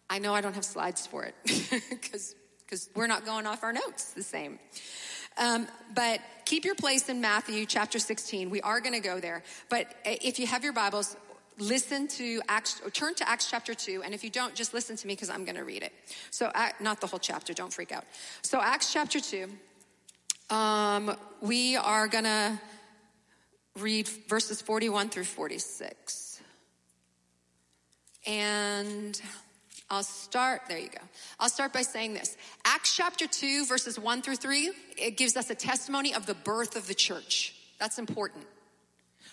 I 0.08 0.18
know 0.18 0.34
I 0.34 0.40
don't 0.40 0.54
have 0.54 0.64
slides 0.64 1.06
for 1.06 1.24
it 1.24 1.34
because 1.90 2.34
because 2.64 2.88
we're 2.94 3.06
not 3.06 3.24
going 3.24 3.46
off 3.46 3.62
our 3.62 3.72
notes 3.72 4.12
the 4.12 4.22
same. 4.22 4.58
Um, 5.38 5.68
but 5.94 6.20
keep 6.46 6.64
your 6.64 6.74
place 6.74 7.08
in 7.08 7.20
Matthew 7.20 7.66
chapter 7.66 7.98
16. 7.98 8.48
We 8.48 8.60
are 8.62 8.80
going 8.80 8.94
to 8.94 9.00
go 9.00 9.20
there. 9.20 9.42
But 9.68 9.86
if 10.04 10.38
you 10.38 10.46
have 10.46 10.64
your 10.64 10.72
Bibles, 10.72 11.16
listen 11.58 12.08
to 12.08 12.40
Acts, 12.48 12.80
turn 12.92 13.14
to 13.14 13.28
Acts 13.28 13.50
chapter 13.50 13.74
2. 13.74 14.02
And 14.04 14.14
if 14.14 14.22
you 14.22 14.30
don't, 14.30 14.54
just 14.54 14.74
listen 14.74 14.96
to 14.96 15.06
me 15.06 15.14
because 15.14 15.30
I'm 15.30 15.44
going 15.44 15.56
to 15.56 15.64
read 15.64 15.82
it. 15.82 15.92
So, 16.30 16.50
not 16.80 17.00
the 17.00 17.06
whole 17.06 17.18
chapter, 17.18 17.52
don't 17.54 17.72
freak 17.72 17.92
out. 17.92 18.04
So, 18.42 18.60
Acts 18.60 18.92
chapter 18.92 19.20
2, 19.20 19.48
um, 20.54 21.16
we 21.40 21.76
are 21.76 22.08
going 22.08 22.24
to 22.24 22.60
read 23.78 24.08
verses 24.28 24.60
41 24.60 25.08
through 25.08 25.24
46. 25.24 26.40
And 28.26 29.20
I'll 29.88 30.02
start, 30.02 30.62
there 30.68 30.78
you 30.78 30.88
go. 30.88 30.98
I'll 31.38 31.48
start 31.48 31.72
by 31.72 31.82
saying 31.82 32.14
this. 32.14 32.36
Acts 32.64 32.96
chapter 32.96 33.26
2, 33.26 33.66
verses 33.66 33.98
1 33.98 34.22
through 34.22 34.36
3, 34.36 34.72
it 34.96 35.16
gives 35.16 35.36
us 35.36 35.50
a 35.50 35.54
testimony 35.54 36.12
of 36.12 36.26
the 36.26 36.34
birth 36.34 36.76
of 36.76 36.88
the 36.88 36.94
church. 36.94 37.54
That's 37.78 37.98
important. 37.98 38.44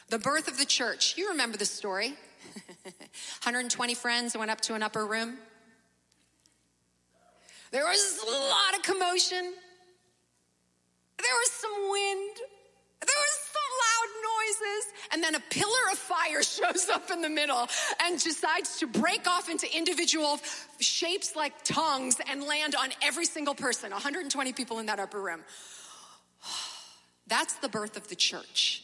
The 0.10 0.20
birth 0.20 0.48
of 0.48 0.58
the 0.58 0.66
church. 0.66 1.16
You 1.18 1.30
remember 1.30 1.58
the 1.58 1.66
story. 1.66 2.14
120 2.84 3.94
friends 3.96 4.38
went 4.38 4.52
up 4.52 4.62
to 4.62 4.76
an 4.76 4.84
upper 4.84 5.06
room. 5.06 5.38
There 7.72 7.86
was 7.86 8.20
a 8.24 8.30
lot 8.30 8.78
of 8.78 8.84
commotion. 8.84 9.54
There 11.18 11.36
was 11.42 11.52
some 11.52 11.90
wind. 11.90 12.38
There 13.06 13.18
was 13.18 13.38
some 13.52 13.64
loud 13.84 14.10
noises, 14.24 14.94
and 15.12 15.24
then 15.24 15.36
a 15.36 15.40
pillar 15.50 15.92
of 15.92 15.98
fire 15.98 16.44
shows 16.58 16.88
up 16.90 17.12
in 17.12 17.22
the 17.22 17.30
middle 17.30 17.68
and 18.02 18.22
decides 18.22 18.78
to 18.80 18.88
break 18.88 19.28
off 19.28 19.50
into 19.50 19.68
individual 19.76 20.40
shapes 20.80 21.36
like 21.36 21.64
tongues 21.64 22.18
and 22.30 22.44
land 22.44 22.76
on 22.76 22.90
every 23.02 23.26
single 23.26 23.56
person 23.56 23.92
120 23.92 24.54
people 24.54 24.80
in 24.80 24.86
that 24.86 25.00
upper 25.00 25.22
room. 25.22 25.42
That's 27.28 27.56
the 27.56 27.70
birth 27.70 27.98
of 27.98 28.08
the 28.08 28.16
church. 28.16 28.84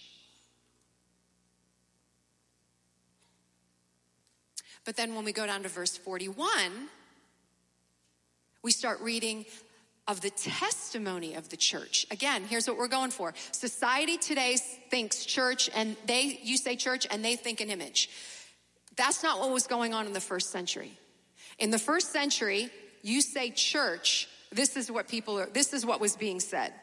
But 4.89 4.95
then 4.95 5.13
when 5.13 5.23
we 5.23 5.33
go 5.33 5.45
down 5.45 5.61
to 5.61 5.69
verse 5.69 5.95
41, 5.97 6.49
we 8.63 8.71
start 8.71 8.99
reading 9.01 9.45
of 10.07 10.19
the 10.21 10.31
testimony 10.31 11.35
of 11.35 11.47
the 11.49 11.57
church. 11.57 12.07
Again, 12.09 12.43
here's 12.45 12.67
what 12.67 12.75
we're 12.75 12.87
going 12.87 13.11
for. 13.11 13.35
Society 13.51 14.17
today 14.17 14.57
thinks 14.89 15.25
church 15.25 15.69
and 15.75 15.95
they, 16.07 16.39
you 16.41 16.57
say 16.57 16.75
church 16.75 17.05
and 17.11 17.23
they 17.23 17.35
think 17.35 17.61
an 17.61 17.69
image. 17.69 18.09
That's 18.97 19.21
not 19.21 19.39
what 19.39 19.51
was 19.51 19.67
going 19.67 19.93
on 19.93 20.07
in 20.07 20.13
the 20.13 20.19
first 20.19 20.49
century. 20.49 20.97
In 21.59 21.69
the 21.69 21.77
first 21.77 22.11
century, 22.11 22.71
you 23.03 23.21
say 23.21 23.51
church, 23.51 24.27
this 24.51 24.75
is 24.75 24.89
what 24.89 25.07
people 25.07 25.37
are, 25.37 25.49
this 25.53 25.71
is 25.71 25.85
what 25.85 26.01
was 26.01 26.15
being 26.15 26.39
said. 26.39 26.73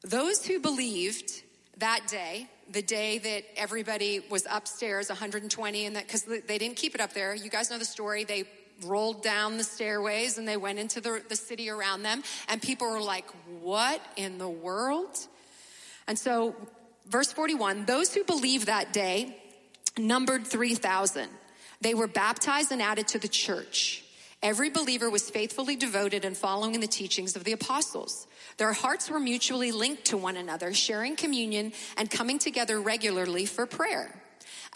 Those 0.00 0.46
who 0.46 0.58
believed 0.58 1.42
that 1.76 2.08
day, 2.08 2.48
the 2.70 2.82
day 2.82 3.18
that 3.18 3.44
everybody 3.56 4.20
was 4.30 4.46
upstairs, 4.50 5.08
120, 5.08 5.86
and 5.86 5.96
that, 5.96 6.06
because 6.06 6.22
they 6.22 6.58
didn't 6.58 6.76
keep 6.76 6.94
it 6.94 7.00
up 7.00 7.12
there. 7.12 7.34
You 7.34 7.50
guys 7.50 7.70
know 7.70 7.78
the 7.78 7.84
story. 7.84 8.24
They 8.24 8.44
rolled 8.84 9.22
down 9.22 9.56
the 9.56 9.64
stairways 9.64 10.38
and 10.38 10.48
they 10.48 10.56
went 10.56 10.78
into 10.78 11.00
the, 11.00 11.22
the 11.28 11.36
city 11.36 11.70
around 11.70 12.02
them. 12.02 12.22
And 12.48 12.60
people 12.60 12.90
were 12.90 13.00
like, 13.00 13.26
What 13.60 14.00
in 14.16 14.38
the 14.38 14.48
world? 14.48 15.18
And 16.06 16.18
so, 16.18 16.54
verse 17.06 17.32
41 17.32 17.86
those 17.86 18.14
who 18.14 18.24
believed 18.24 18.66
that 18.66 18.92
day 18.92 19.36
numbered 19.96 20.46
3,000. 20.46 21.28
They 21.80 21.94
were 21.94 22.08
baptized 22.08 22.72
and 22.72 22.80
added 22.80 23.08
to 23.08 23.18
the 23.18 23.28
church. 23.28 24.03
Every 24.44 24.68
believer 24.68 25.08
was 25.08 25.30
faithfully 25.30 25.74
devoted 25.74 26.26
and 26.26 26.36
following 26.36 26.78
the 26.78 26.86
teachings 26.86 27.34
of 27.34 27.44
the 27.44 27.52
apostles. 27.52 28.26
Their 28.58 28.74
hearts 28.74 29.08
were 29.08 29.18
mutually 29.18 29.72
linked 29.72 30.04
to 30.06 30.18
one 30.18 30.36
another, 30.36 30.74
sharing 30.74 31.16
communion 31.16 31.72
and 31.96 32.10
coming 32.10 32.38
together 32.38 32.78
regularly 32.78 33.46
for 33.46 33.64
prayer. 33.64 34.22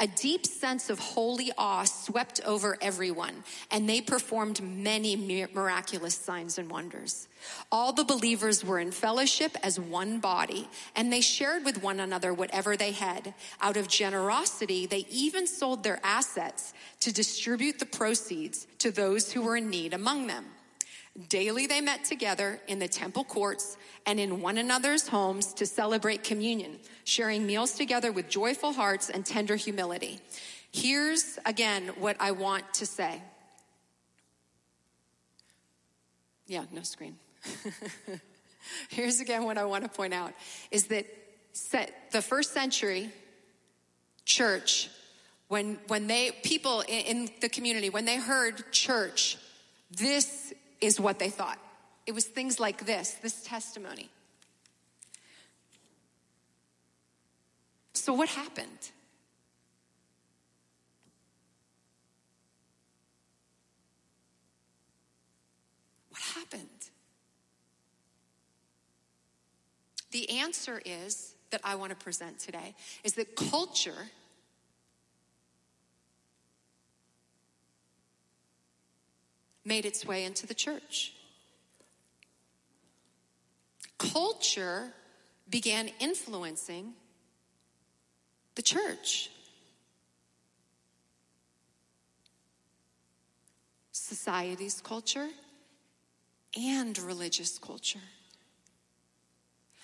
A 0.00 0.06
deep 0.06 0.46
sense 0.46 0.90
of 0.90 1.00
holy 1.00 1.50
awe 1.58 1.82
swept 1.82 2.40
over 2.44 2.78
everyone, 2.80 3.42
and 3.70 3.88
they 3.88 4.00
performed 4.00 4.62
many 4.62 5.16
miraculous 5.52 6.14
signs 6.14 6.56
and 6.56 6.70
wonders. 6.70 7.26
All 7.72 7.92
the 7.92 8.04
believers 8.04 8.64
were 8.64 8.78
in 8.78 8.92
fellowship 8.92 9.56
as 9.60 9.80
one 9.80 10.20
body, 10.20 10.68
and 10.94 11.12
they 11.12 11.20
shared 11.20 11.64
with 11.64 11.82
one 11.82 11.98
another 11.98 12.32
whatever 12.32 12.76
they 12.76 12.92
had. 12.92 13.34
Out 13.60 13.76
of 13.76 13.88
generosity, 13.88 14.86
they 14.86 15.04
even 15.10 15.48
sold 15.48 15.82
their 15.82 15.98
assets 16.04 16.74
to 17.00 17.12
distribute 17.12 17.80
the 17.80 17.86
proceeds 17.86 18.68
to 18.78 18.92
those 18.92 19.32
who 19.32 19.42
were 19.42 19.56
in 19.56 19.68
need 19.68 19.94
among 19.94 20.28
them. 20.28 20.44
Daily 21.28 21.66
they 21.66 21.80
met 21.80 22.04
together 22.04 22.60
in 22.68 22.78
the 22.78 22.86
temple 22.86 23.24
courts 23.24 23.76
and 24.06 24.20
in 24.20 24.40
one 24.40 24.56
another's 24.56 25.08
homes 25.08 25.52
to 25.54 25.66
celebrate 25.66 26.22
communion, 26.22 26.78
sharing 27.04 27.44
meals 27.44 27.72
together 27.72 28.12
with 28.12 28.28
joyful 28.28 28.72
hearts 28.72 29.10
and 29.10 29.26
tender 29.26 29.56
humility. 29.56 30.20
Here's 30.70 31.38
again 31.44 31.88
what 31.98 32.16
I 32.20 32.30
want 32.30 32.72
to 32.74 32.86
say. 32.86 33.20
Yeah, 36.46 36.64
no 36.72 36.82
screen. 36.82 37.16
Here's 38.88 39.20
again 39.20 39.44
what 39.44 39.58
I 39.58 39.64
want 39.64 39.84
to 39.84 39.90
point 39.90 40.14
out 40.14 40.32
is 40.70 40.86
that 40.86 41.06
the 42.12 42.22
first 42.22 42.52
century 42.52 43.10
church, 44.24 44.88
when, 45.48 45.78
when 45.88 46.06
they, 46.06 46.30
people 46.42 46.84
in 46.86 47.28
the 47.40 47.48
community, 47.48 47.90
when 47.90 48.04
they 48.04 48.18
heard 48.18 48.70
church, 48.72 49.38
this 49.90 50.52
is 50.80 51.00
what 51.00 51.18
they 51.18 51.30
thought. 51.30 51.58
It 52.06 52.12
was 52.12 52.24
things 52.24 52.58
like 52.58 52.86
this 52.86 53.12
this 53.22 53.42
testimony. 53.44 54.10
So, 57.94 58.14
what 58.14 58.28
happened? 58.28 58.90
What 66.10 66.22
happened? 66.22 66.68
The 70.10 70.30
answer 70.30 70.80
is 70.84 71.34
that 71.50 71.60
I 71.64 71.74
want 71.74 71.90
to 71.90 71.96
present 71.96 72.38
today 72.38 72.74
is 73.04 73.14
that 73.14 73.36
culture 73.36 74.08
made 79.68 79.84
its 79.84 80.04
way 80.04 80.24
into 80.24 80.46
the 80.46 80.54
church. 80.54 81.12
Culture 83.98 84.92
began 85.50 85.90
influencing 86.00 86.94
the 88.54 88.62
church. 88.62 89.30
Society's 93.92 94.80
culture 94.80 95.28
and 96.56 96.98
religious 96.98 97.58
culture. 97.58 98.00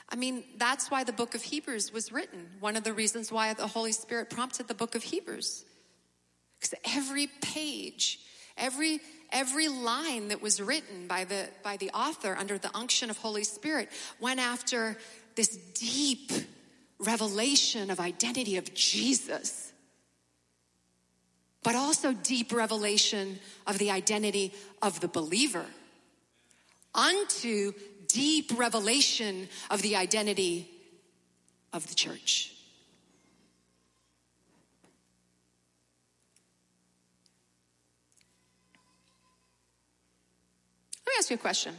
I 0.08 0.16
mean, 0.16 0.44
that's 0.56 0.90
why 0.90 1.04
the 1.04 1.12
book 1.12 1.34
of 1.34 1.42
Hebrews 1.42 1.92
was 1.92 2.12
written. 2.12 2.46
One 2.60 2.76
of 2.76 2.84
the 2.84 2.92
reasons 2.92 3.32
why 3.32 3.52
the 3.52 3.66
Holy 3.66 3.92
Spirit 3.92 4.30
prompted 4.30 4.68
the 4.68 4.74
book 4.74 4.94
of 4.94 5.02
Hebrews. 5.02 5.64
Because 6.60 6.78
every 6.96 7.26
page, 7.26 8.20
every 8.56 9.00
every 9.34 9.68
line 9.68 10.28
that 10.28 10.40
was 10.40 10.62
written 10.62 11.06
by 11.06 11.24
the 11.24 11.48
by 11.62 11.76
the 11.76 11.90
author 11.90 12.34
under 12.34 12.56
the 12.56 12.74
unction 12.74 13.10
of 13.10 13.18
Holy 13.18 13.44
Spirit 13.44 13.90
went 14.18 14.40
after 14.40 14.96
this 15.34 15.56
deep 15.74 16.32
revelation 16.98 17.90
of 17.90 18.00
identity 18.00 18.56
of 18.56 18.72
Jesus 18.72 19.72
but 21.64 21.74
also 21.74 22.12
deep 22.12 22.52
revelation 22.52 23.40
of 23.66 23.78
the 23.78 23.90
identity 23.90 24.52
of 24.80 25.00
the 25.00 25.08
believer 25.08 25.66
unto 26.94 27.72
deep 28.06 28.52
revelation 28.56 29.48
of 29.70 29.82
the 29.82 29.96
identity 29.96 30.70
of 31.72 31.88
the 31.88 31.94
church. 31.94 32.52
Let 41.06 41.12
me 41.12 41.13
ask 41.24 41.30
you 41.30 41.36
a 41.36 41.38
question. 41.38 41.74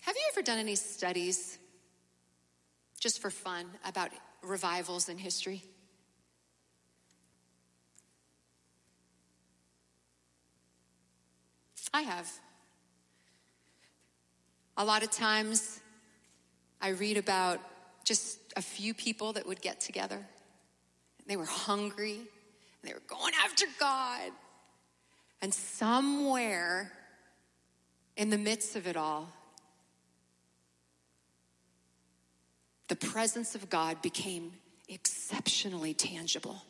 Have 0.00 0.16
you 0.16 0.22
ever 0.32 0.40
done 0.40 0.56
any 0.56 0.76
studies 0.76 1.58
just 2.98 3.20
for 3.20 3.28
fun 3.28 3.66
about 3.84 4.08
revivals 4.42 5.10
in 5.10 5.18
history? 5.18 5.62
I 11.92 12.00
have. 12.00 12.32
A 14.78 14.86
lot 14.86 15.02
of 15.02 15.10
times 15.10 15.80
I 16.80 16.88
read 16.88 17.18
about 17.18 17.60
just 18.04 18.38
a 18.56 18.62
few 18.62 18.94
people 18.94 19.34
that 19.34 19.46
would 19.46 19.60
get 19.60 19.80
together. 19.80 20.26
They 21.26 21.36
were 21.36 21.44
hungry 21.44 22.14
and 22.14 22.90
they 22.90 22.94
were 22.94 23.02
going 23.06 23.34
after 23.44 23.66
God. 23.78 24.32
And 25.44 25.52
somewhere 25.52 26.90
in 28.16 28.30
the 28.30 28.38
midst 28.38 28.76
of 28.76 28.86
it 28.86 28.96
all, 28.96 29.30
the 32.88 32.96
presence 32.96 33.54
of 33.54 33.68
God 33.68 34.00
became 34.00 34.54
exceptionally 34.88 35.92
tangible. 35.92 36.62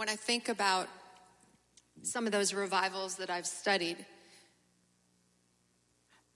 When 0.00 0.08
I 0.08 0.16
think 0.16 0.48
about 0.48 0.88
some 2.04 2.24
of 2.24 2.32
those 2.32 2.54
revivals 2.54 3.16
that 3.16 3.28
I've 3.28 3.46
studied, 3.46 3.98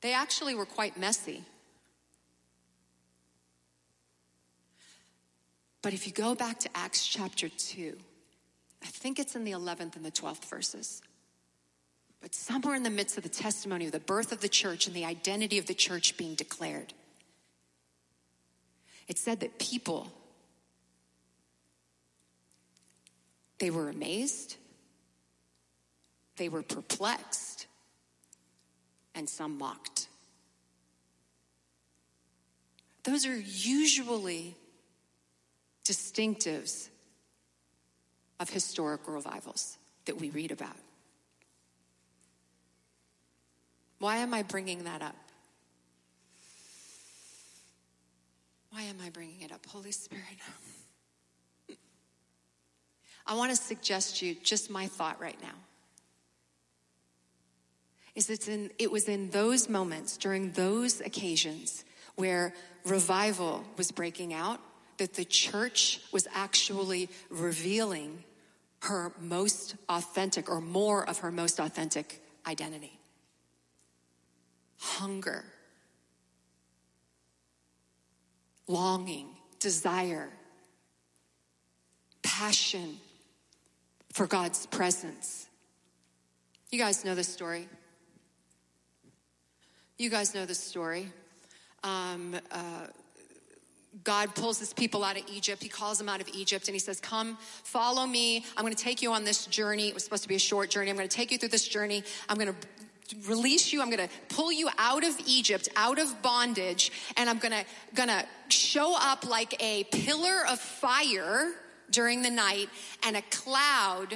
they 0.02 0.12
actually 0.12 0.54
were 0.54 0.66
quite 0.66 0.98
messy. 0.98 1.42
But 5.80 5.94
if 5.94 6.06
you 6.06 6.12
go 6.12 6.34
back 6.34 6.58
to 6.58 6.68
Acts 6.74 7.06
chapter 7.06 7.48
2, 7.48 7.96
I 8.82 8.86
think 8.86 9.18
it's 9.18 9.34
in 9.34 9.44
the 9.44 9.52
11th 9.52 9.96
and 9.96 10.04
the 10.04 10.10
12th 10.10 10.44
verses. 10.44 11.00
But 12.20 12.34
somewhere 12.34 12.74
in 12.74 12.82
the 12.82 12.90
midst 12.90 13.16
of 13.16 13.22
the 13.22 13.30
testimony 13.30 13.86
of 13.86 13.92
the 13.92 13.98
birth 13.98 14.30
of 14.30 14.42
the 14.42 14.48
church 14.50 14.86
and 14.86 14.94
the 14.94 15.06
identity 15.06 15.56
of 15.56 15.64
the 15.64 15.72
church 15.72 16.18
being 16.18 16.34
declared, 16.34 16.92
it 19.08 19.16
said 19.16 19.40
that 19.40 19.58
people, 19.58 20.12
they 23.58 23.70
were 23.70 23.88
amazed, 23.88 24.56
they 26.36 26.48
were 26.48 26.62
perplexed, 26.62 27.66
and 29.14 29.28
some 29.28 29.58
mocked. 29.58 30.08
Those 33.04 33.26
are 33.26 33.36
usually 33.36 34.56
distinctives 35.84 36.88
of 38.40 38.50
historic 38.50 39.06
revivals 39.06 39.78
that 40.06 40.18
we 40.18 40.30
read 40.30 40.50
about. 40.50 40.76
Why 43.98 44.16
am 44.16 44.34
I 44.34 44.42
bringing 44.42 44.84
that 44.84 45.02
up? 45.02 45.16
Why 48.70 48.82
am 48.82 48.96
I 49.04 49.10
bringing 49.10 49.40
it 49.42 49.52
up? 49.52 49.64
Holy 49.66 49.92
Spirit. 49.92 50.24
I 53.26 53.34
want 53.34 53.50
to 53.50 53.56
suggest 53.56 54.20
you 54.20 54.34
just 54.42 54.70
my 54.70 54.86
thought 54.86 55.20
right 55.20 55.40
now. 55.40 55.54
Is 58.14 58.30
it's 58.30 58.48
in, 58.48 58.70
it 58.78 58.92
was 58.92 59.08
in 59.08 59.30
those 59.30 59.68
moments, 59.68 60.16
during 60.16 60.52
those 60.52 61.00
occasions, 61.00 61.84
where 62.16 62.54
revival 62.84 63.64
was 63.76 63.90
breaking 63.90 64.32
out, 64.32 64.60
that 64.98 65.14
the 65.14 65.24
church 65.24 66.00
was 66.12 66.28
actually 66.32 67.08
revealing 67.30 68.22
her 68.82 69.12
most 69.18 69.74
authentic 69.88 70.48
or 70.48 70.60
more 70.60 71.08
of 71.08 71.18
her 71.18 71.32
most 71.32 71.58
authentic 71.58 72.22
identity. 72.46 72.98
Hunger, 74.78 75.44
longing, 78.68 79.28
desire, 79.58 80.28
passion 82.22 82.98
for 84.14 84.26
God's 84.28 84.64
presence. 84.66 85.48
You 86.70 86.78
guys 86.78 87.04
know 87.04 87.14
this 87.14 87.28
story. 87.28 87.68
You 89.98 90.08
guys 90.08 90.34
know 90.34 90.46
the 90.46 90.54
story. 90.54 91.08
Um, 91.82 92.36
uh, 92.50 92.86
God 94.02 94.34
pulls 94.34 94.58
his 94.58 94.72
people 94.72 95.04
out 95.04 95.16
of 95.16 95.24
Egypt. 95.32 95.62
He 95.62 95.68
calls 95.68 95.98
them 95.98 96.08
out 96.08 96.20
of 96.20 96.28
Egypt 96.28 96.68
and 96.68 96.74
he 96.74 96.78
says, 96.78 97.00
Come, 97.00 97.36
follow 97.64 98.06
me. 98.06 98.44
I'm 98.56 98.64
going 98.64 98.74
to 98.74 98.82
take 98.82 99.02
you 99.02 99.12
on 99.12 99.24
this 99.24 99.46
journey. 99.46 99.88
It 99.88 99.94
was 99.94 100.04
supposed 100.04 100.22
to 100.22 100.28
be 100.28 100.36
a 100.36 100.40
short 100.40 100.70
journey. 100.70 100.90
I'm 100.90 100.96
going 100.96 101.08
to 101.08 101.16
take 101.16 101.30
you 101.30 101.38
through 101.38 101.50
this 101.50 101.66
journey. 101.66 102.02
I'm 102.28 102.36
going 102.36 102.54
to 102.54 103.28
release 103.28 103.72
you. 103.72 103.82
I'm 103.82 103.90
going 103.90 104.08
to 104.08 104.14
pull 104.34 104.52
you 104.52 104.68
out 104.78 105.04
of 105.04 105.16
Egypt, 105.26 105.68
out 105.76 106.00
of 106.00 106.22
bondage, 106.22 106.90
and 107.16 107.28
I'm 107.28 107.38
going 107.38 107.52
to, 107.52 107.64
going 107.94 108.08
to 108.08 108.24
show 108.48 108.96
up 108.98 109.28
like 109.28 109.60
a 109.62 109.84
pillar 109.84 110.44
of 110.48 110.58
fire 110.58 111.52
during 111.94 112.22
the 112.22 112.30
night 112.30 112.68
and 113.02 113.16
a 113.16 113.22
cloud 113.30 114.14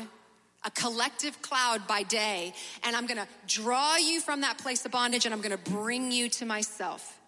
a 0.64 0.70
collective 0.72 1.40
cloud 1.40 1.86
by 1.86 2.02
day, 2.02 2.52
and 2.82 2.96
I'm 2.96 3.06
gonna 3.06 3.28
draw 3.46 3.96
you 3.96 4.20
from 4.20 4.40
that 4.40 4.58
place 4.58 4.84
of 4.84 4.90
bondage 4.90 5.24
and 5.24 5.32
I'm 5.32 5.40
gonna 5.40 5.56
bring 5.56 6.10
you 6.10 6.28
to 6.30 6.44
myself. 6.44 7.18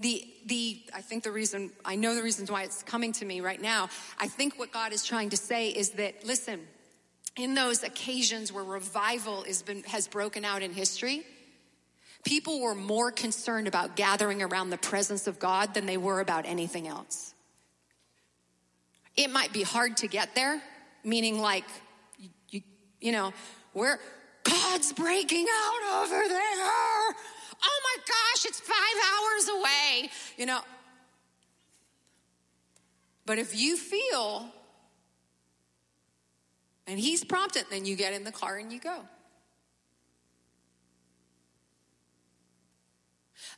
The, 0.00 0.24
the, 0.46 0.80
I 0.94 1.02
think 1.02 1.24
the 1.24 1.30
reason, 1.30 1.70
I 1.84 1.94
know 1.96 2.14
the 2.14 2.22
reasons 2.22 2.50
why 2.50 2.62
it's 2.62 2.82
coming 2.82 3.12
to 3.12 3.24
me 3.26 3.42
right 3.42 3.60
now. 3.60 3.90
I 4.18 4.28
think 4.28 4.58
what 4.58 4.72
God 4.72 4.94
is 4.94 5.04
trying 5.04 5.28
to 5.30 5.36
say 5.36 5.68
is 5.68 5.90
that, 5.90 6.24
listen, 6.24 6.60
in 7.36 7.54
those 7.54 7.82
occasions 7.82 8.50
where 8.50 8.64
revival 8.64 9.44
has 9.44 9.62
been, 9.62 9.82
has 9.82 10.08
broken 10.08 10.46
out 10.46 10.62
in 10.62 10.72
history, 10.72 11.22
people 12.24 12.62
were 12.62 12.74
more 12.74 13.12
concerned 13.12 13.68
about 13.68 13.94
gathering 13.94 14.42
around 14.42 14.70
the 14.70 14.78
presence 14.78 15.26
of 15.26 15.38
God 15.38 15.74
than 15.74 15.84
they 15.84 15.98
were 15.98 16.20
about 16.20 16.46
anything 16.46 16.88
else. 16.88 17.34
It 19.20 19.30
might 19.30 19.52
be 19.52 19.62
hard 19.62 19.98
to 19.98 20.08
get 20.08 20.34
there, 20.34 20.62
meaning 21.04 21.42
like, 21.42 21.66
you, 22.48 22.62
you, 23.02 23.12
know, 23.12 23.34
where 23.74 24.00
God's 24.44 24.94
breaking 24.94 25.44
out 25.46 26.02
over 26.02 26.26
there. 26.26 27.14
Oh 27.62 27.80
my 27.84 27.96
gosh, 27.98 28.46
it's 28.46 28.60
five 28.60 28.76
hours 29.12 29.48
away, 29.60 30.10
you 30.38 30.46
know. 30.46 30.62
But 33.26 33.38
if 33.38 33.54
you 33.54 33.76
feel 33.76 34.48
and 36.86 36.98
he's 36.98 37.22
prompted, 37.22 37.66
then 37.68 37.84
you 37.84 37.96
get 37.96 38.14
in 38.14 38.24
the 38.24 38.32
car 38.32 38.56
and 38.56 38.72
you 38.72 38.80
go. 38.80 39.02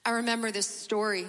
I 0.05 0.11
remember 0.11 0.51
this 0.51 0.66
story, 0.66 1.27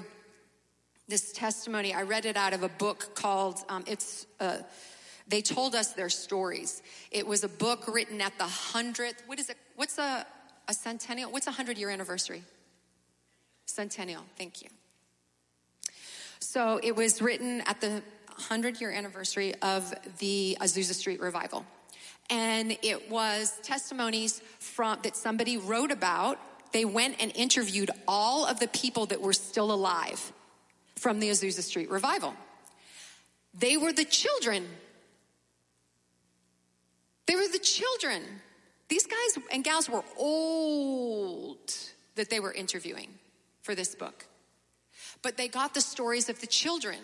this 1.07 1.31
testimony. 1.31 1.93
I 1.93 2.03
read 2.03 2.25
it 2.25 2.37
out 2.37 2.53
of 2.53 2.63
a 2.63 2.69
book 2.69 3.15
called, 3.15 3.59
um, 3.69 3.83
it's, 3.87 4.25
uh, 4.39 4.57
they 5.27 5.41
told 5.41 5.75
us 5.75 5.93
their 5.93 6.09
stories. 6.09 6.81
It 7.11 7.27
was 7.27 7.43
a 7.43 7.49
book 7.49 7.87
written 7.87 8.21
at 8.21 8.37
the 8.37 8.45
hundredth, 8.45 9.23
what 9.25 9.39
is 9.39 9.49
it? 9.49 9.57
What's 9.75 9.97
a, 9.97 10.25
a 10.67 10.73
centennial? 10.73 11.31
What's 11.31 11.47
a 11.47 11.51
hundred 11.51 11.77
year 11.77 11.89
anniversary? 11.89 12.43
Centennial, 13.65 14.23
thank 14.37 14.61
you. 14.61 14.69
So 16.39 16.79
it 16.83 16.95
was 16.95 17.21
written 17.21 17.61
at 17.61 17.81
the 17.81 18.01
100 18.27 18.81
year 18.81 18.91
anniversary 18.91 19.53
of 19.61 19.93
the 20.19 20.57
Azusa 20.59 20.93
Street 20.93 21.21
revival. 21.21 21.65
And 22.29 22.77
it 22.81 23.09
was 23.09 23.59
testimonies 23.63 24.41
from 24.59 24.99
that 25.03 25.15
somebody 25.15 25.57
wrote 25.57 25.91
about. 25.91 26.39
They 26.71 26.85
went 26.85 27.21
and 27.21 27.31
interviewed 27.35 27.91
all 28.07 28.45
of 28.45 28.59
the 28.59 28.67
people 28.67 29.05
that 29.07 29.21
were 29.21 29.33
still 29.33 29.71
alive 29.71 30.33
from 31.03 31.19
the 31.19 31.29
Azusa 31.29 31.61
Street 31.61 31.89
revival. 31.91 32.33
They 33.53 33.75
were 33.77 33.93
the 33.93 34.05
children. 34.05 34.63
They 37.27 37.35
were 37.35 37.49
the 37.51 37.59
children. 37.59 38.21
These 38.89 39.05
guys 39.07 39.31
and 39.51 39.63
gals 39.63 39.87
were 39.89 40.03
old 40.17 41.67
that 42.15 42.29
they 42.29 42.39
were 42.39 42.53
interviewing 42.53 43.09
for 43.61 43.75
this 43.75 43.95
book. 43.95 44.25
but 45.23 45.37
they 45.37 45.47
got 45.47 45.73
the 45.73 45.81
stories 45.81 46.29
of 46.29 46.39
the 46.41 46.47
children. 46.47 46.97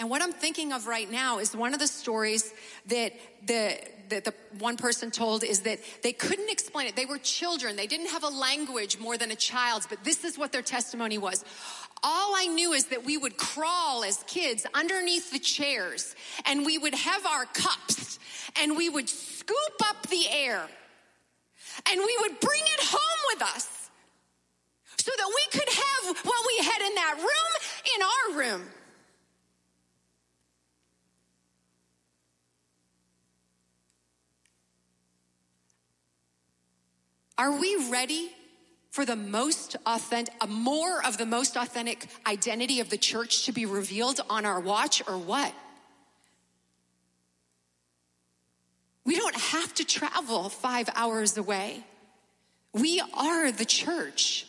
And 0.00 0.10
what 0.10 0.22
I'm 0.22 0.32
thinking 0.32 0.72
of 0.72 0.86
right 0.88 1.08
now 1.08 1.38
is 1.38 1.54
one 1.54 1.74
of 1.74 1.78
the 1.78 1.86
stories 1.86 2.52
that 2.86 3.12
the 3.46 3.78
that 4.08 4.24
the 4.24 4.34
one 4.60 4.76
person 4.76 5.10
told 5.10 5.42
is 5.42 5.60
that 5.62 5.80
they 6.02 6.12
couldn't 6.12 6.48
explain 6.48 6.86
it. 6.86 6.94
They 6.94 7.06
were 7.06 7.18
children. 7.18 7.74
They 7.74 7.88
didn't 7.88 8.10
have 8.10 8.22
a 8.22 8.28
language 8.28 8.98
more 9.00 9.18
than 9.18 9.32
a 9.32 9.36
child's, 9.36 9.88
but 9.88 10.04
this 10.04 10.24
is 10.24 10.38
what 10.38 10.52
their 10.52 10.62
testimony 10.62 11.18
was. 11.18 11.44
All 12.02 12.34
I 12.36 12.46
knew 12.46 12.72
is 12.72 12.86
that 12.86 13.04
we 13.04 13.16
would 13.16 13.36
crawl 13.36 14.04
as 14.04 14.22
kids 14.26 14.66
underneath 14.74 15.30
the 15.30 15.38
chairs 15.38 16.14
and 16.44 16.64
we 16.64 16.78
would 16.78 16.94
have 16.94 17.26
our 17.26 17.46
cups 17.46 18.18
and 18.60 18.76
we 18.76 18.88
would 18.88 19.08
scoop 19.08 19.56
up 19.84 20.06
the 20.08 20.28
air 20.30 20.68
and 21.90 22.00
we 22.00 22.18
would 22.20 22.40
bring 22.40 22.62
it 22.62 22.80
home 22.84 23.20
with 23.34 23.42
us 23.42 23.90
so 24.98 25.10
that 25.16 25.28
we 25.28 25.58
could 25.58 25.68
have 25.68 26.16
what 26.24 26.46
we 26.46 26.64
had 26.64 26.82
in 26.86 26.94
that 26.94 27.14
room 27.18 27.52
in 27.94 28.02
our 28.02 28.38
room. 28.38 28.68
Are 37.38 37.52
we 37.58 37.88
ready 37.90 38.30
for 38.96 39.04
the 39.04 39.14
most 39.14 39.76
authentic, 39.84 40.34
more 40.48 41.04
of 41.04 41.18
the 41.18 41.26
most 41.26 41.54
authentic 41.54 42.06
identity 42.26 42.80
of 42.80 42.88
the 42.88 42.96
church 42.96 43.44
to 43.44 43.52
be 43.52 43.66
revealed 43.66 44.22
on 44.30 44.46
our 44.46 44.58
watch 44.58 45.02
or 45.06 45.18
what? 45.18 45.52
We 49.04 49.14
don't 49.16 49.36
have 49.36 49.74
to 49.74 49.84
travel 49.84 50.48
five 50.48 50.88
hours 50.94 51.36
away. 51.36 51.84
We 52.72 53.02
are 53.12 53.52
the 53.52 53.66
church. 53.66 54.46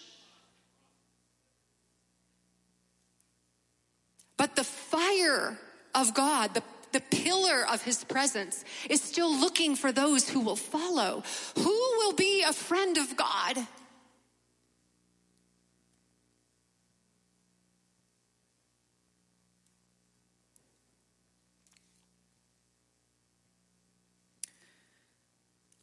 But 4.37 4.55
the 4.55 4.63
fire 4.63 5.59
of 5.93 6.13
God, 6.13 6.53
the 6.53 6.63
the 6.93 7.01
pillar 7.01 7.65
of 7.69 7.81
his 7.83 8.05
presence 8.05 8.63
is 8.89 9.01
still 9.01 9.37
looking 9.37 9.75
for 9.75 9.91
those 9.91 10.29
who 10.29 10.39
will 10.39 10.55
follow. 10.55 11.21
Who 11.57 11.77
will 11.97 12.13
be 12.13 12.43
a 12.47 12.53
friend 12.53 12.97
of 12.97 13.17
God? 13.17 13.67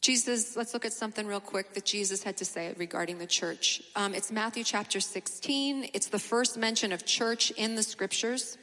Jesus, 0.05 0.55
let's 0.55 0.75
look 0.75 0.85
at 0.85 0.93
something 0.93 1.27
real 1.27 1.41
quick 1.41 1.73
that 1.73 1.87
Jesus 1.87 2.23
had 2.23 2.37
to 2.37 2.45
say 2.45 2.75
regarding 2.77 3.17
the 3.17 3.27
church. 3.27 3.81
Um, 3.97 4.15
it's 4.15 4.31
Matthew 4.31 4.63
chapter 4.63 5.01
16. 5.01 5.89
It's 5.95 6.09
the 6.09 6.19
first 6.19 6.59
mention 6.59 6.93
of 6.93 7.07
church 7.07 7.51
in 7.53 7.75
the 7.75 7.83
scriptures. 7.83 8.59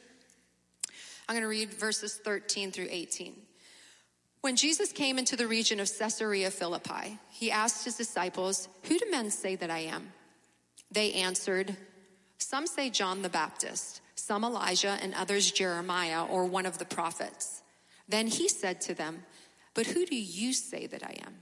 I'm 1.28 1.34
going 1.34 1.42
to 1.42 1.48
read 1.48 1.74
verses 1.74 2.20
13 2.24 2.70
through 2.70 2.86
18. 2.88 3.34
When 4.42 4.54
Jesus 4.54 4.92
came 4.92 5.18
into 5.18 5.34
the 5.34 5.48
region 5.48 5.80
of 5.80 5.90
Caesarea 5.98 6.48
Philippi, 6.52 7.18
he 7.28 7.50
asked 7.50 7.86
his 7.86 7.96
disciples, 7.96 8.68
Who 8.84 8.96
do 8.96 9.06
men 9.10 9.28
say 9.32 9.56
that 9.56 9.68
I 9.68 9.80
am? 9.80 10.12
They 10.92 11.12
answered, 11.12 11.76
Some 12.38 12.68
say 12.68 12.88
John 12.88 13.22
the 13.22 13.28
Baptist, 13.28 14.00
some 14.14 14.44
Elijah, 14.44 14.96
and 15.02 15.12
others 15.14 15.50
Jeremiah 15.50 16.24
or 16.24 16.44
one 16.44 16.66
of 16.66 16.78
the 16.78 16.84
prophets. 16.84 17.62
Then 18.08 18.28
he 18.28 18.48
said 18.48 18.80
to 18.82 18.94
them, 18.94 19.24
But 19.74 19.86
who 19.86 20.04
do 20.06 20.16
you 20.16 20.52
say 20.52 20.86
that 20.86 21.02
I 21.02 21.16
am? 21.24 21.34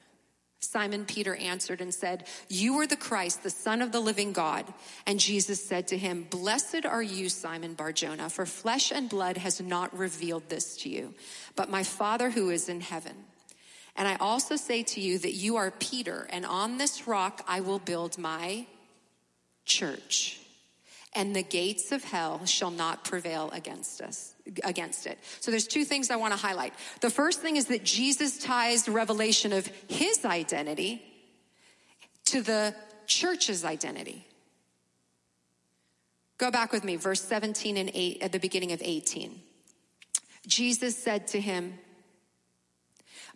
Simon 0.60 1.06
Peter 1.06 1.34
answered 1.34 1.80
and 1.80 1.92
said, 1.92 2.26
You 2.48 2.78
are 2.80 2.86
the 2.86 2.96
Christ, 2.96 3.42
the 3.42 3.50
Son 3.50 3.80
of 3.80 3.92
the 3.92 4.00
living 4.00 4.32
God. 4.32 4.72
And 5.06 5.18
Jesus 5.18 5.64
said 5.64 5.88
to 5.88 5.98
him, 5.98 6.26
Blessed 6.30 6.84
are 6.84 7.02
you, 7.02 7.28
Simon 7.28 7.74
Barjona, 7.74 8.28
for 8.28 8.44
flesh 8.44 8.92
and 8.92 9.08
blood 9.08 9.38
has 9.38 9.60
not 9.60 9.96
revealed 9.96 10.48
this 10.48 10.76
to 10.78 10.88
you, 10.88 11.14
but 11.56 11.70
my 11.70 11.82
Father 11.82 12.30
who 12.30 12.50
is 12.50 12.68
in 12.68 12.82
heaven. 12.82 13.16
And 13.96 14.06
I 14.06 14.16
also 14.16 14.56
say 14.56 14.82
to 14.82 15.00
you 15.00 15.18
that 15.18 15.32
you 15.32 15.56
are 15.56 15.70
Peter, 15.70 16.28
and 16.30 16.44
on 16.44 16.78
this 16.78 17.08
rock 17.08 17.42
I 17.48 17.60
will 17.60 17.78
build 17.78 18.18
my 18.18 18.66
church 19.64 20.40
and 21.14 21.34
the 21.34 21.42
gates 21.42 21.92
of 21.92 22.04
hell 22.04 22.44
shall 22.46 22.70
not 22.70 23.04
prevail 23.04 23.50
against 23.52 24.00
us 24.00 24.34
against 24.64 25.06
it. 25.06 25.18
So 25.40 25.50
there's 25.50 25.66
two 25.66 25.84
things 25.84 26.10
I 26.10 26.16
want 26.16 26.32
to 26.32 26.38
highlight. 26.38 26.74
The 27.00 27.10
first 27.10 27.40
thing 27.40 27.56
is 27.56 27.66
that 27.66 27.84
Jesus 27.84 28.38
ties 28.38 28.84
the 28.84 28.92
revelation 28.92 29.52
of 29.52 29.66
his 29.88 30.24
identity 30.24 31.02
to 32.26 32.42
the 32.42 32.74
church's 33.06 33.64
identity. 33.64 34.26
Go 36.38 36.50
back 36.50 36.72
with 36.72 36.84
me, 36.84 36.96
verse 36.96 37.22
17 37.22 37.76
and 37.76 37.90
8 37.92 38.22
at 38.22 38.32
the 38.32 38.38
beginning 38.38 38.72
of 38.72 38.80
18. 38.82 39.40
Jesus 40.46 40.96
said 40.96 41.26
to 41.28 41.40
him, 41.40 41.78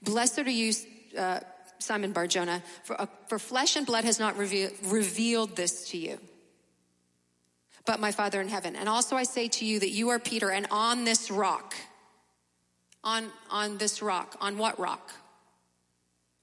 Blessed 0.02 0.38
are 0.40 0.50
you, 0.50 0.72
uh, 1.18 1.40
Simon 1.78 2.12
Barjona, 2.12 2.62
for, 2.84 3.00
uh, 3.00 3.06
for 3.28 3.38
flesh 3.38 3.76
and 3.76 3.86
blood 3.86 4.04
has 4.04 4.18
not 4.18 4.36
reveal, 4.36 4.70
revealed 4.84 5.56
this 5.56 5.90
to 5.90 5.98
you 5.98 6.18
but 7.86 8.00
my 8.00 8.12
Father 8.12 8.40
in 8.40 8.48
heaven. 8.48 8.76
And 8.76 8.88
also 8.88 9.16
I 9.16 9.24
say 9.24 9.48
to 9.48 9.64
you 9.64 9.80
that 9.80 9.90
you 9.90 10.08
are 10.10 10.18
Peter, 10.18 10.50
and 10.50 10.66
on 10.70 11.04
this 11.04 11.30
rock, 11.30 11.74
on, 13.02 13.30
on 13.50 13.78
this 13.78 14.00
rock, 14.00 14.36
on 14.40 14.56
what 14.56 14.78
rock? 14.78 15.12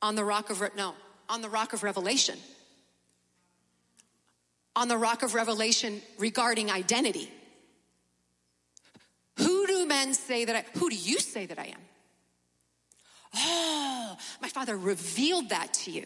On 0.01 0.15
the 0.15 0.23
rock 0.23 0.49
of, 0.49 0.61
no, 0.75 0.93
on 1.29 1.41
the 1.41 1.49
rock 1.49 1.73
of 1.73 1.83
revelation. 1.83 2.37
On 4.75 4.87
the 4.87 4.97
rock 4.97 5.23
of 5.23 5.33
revelation 5.33 6.01
regarding 6.17 6.71
identity. 6.71 7.29
Who 9.37 9.65
do 9.65 9.85
men 9.87 10.13
say 10.13 10.45
that 10.45 10.55
I, 10.55 10.65
who 10.77 10.89
do 10.89 10.95
you 10.95 11.19
say 11.19 11.45
that 11.47 11.57
I 11.57 11.65
am? 11.65 11.79
Oh, 13.35 14.17
my 14.41 14.49
Father 14.49 14.77
revealed 14.77 15.49
that 15.49 15.73
to 15.73 15.91
you. 15.91 16.05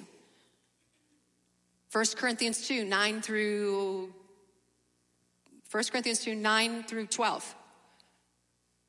1 1.91 2.05
Corinthians 2.17 2.67
2, 2.67 2.85
9 2.85 3.21
through 3.21 4.13
1 5.71 5.83
Corinthians 5.91 6.19
2 6.19 6.35
9 6.35 6.83
through 6.83 7.07
12. 7.07 7.55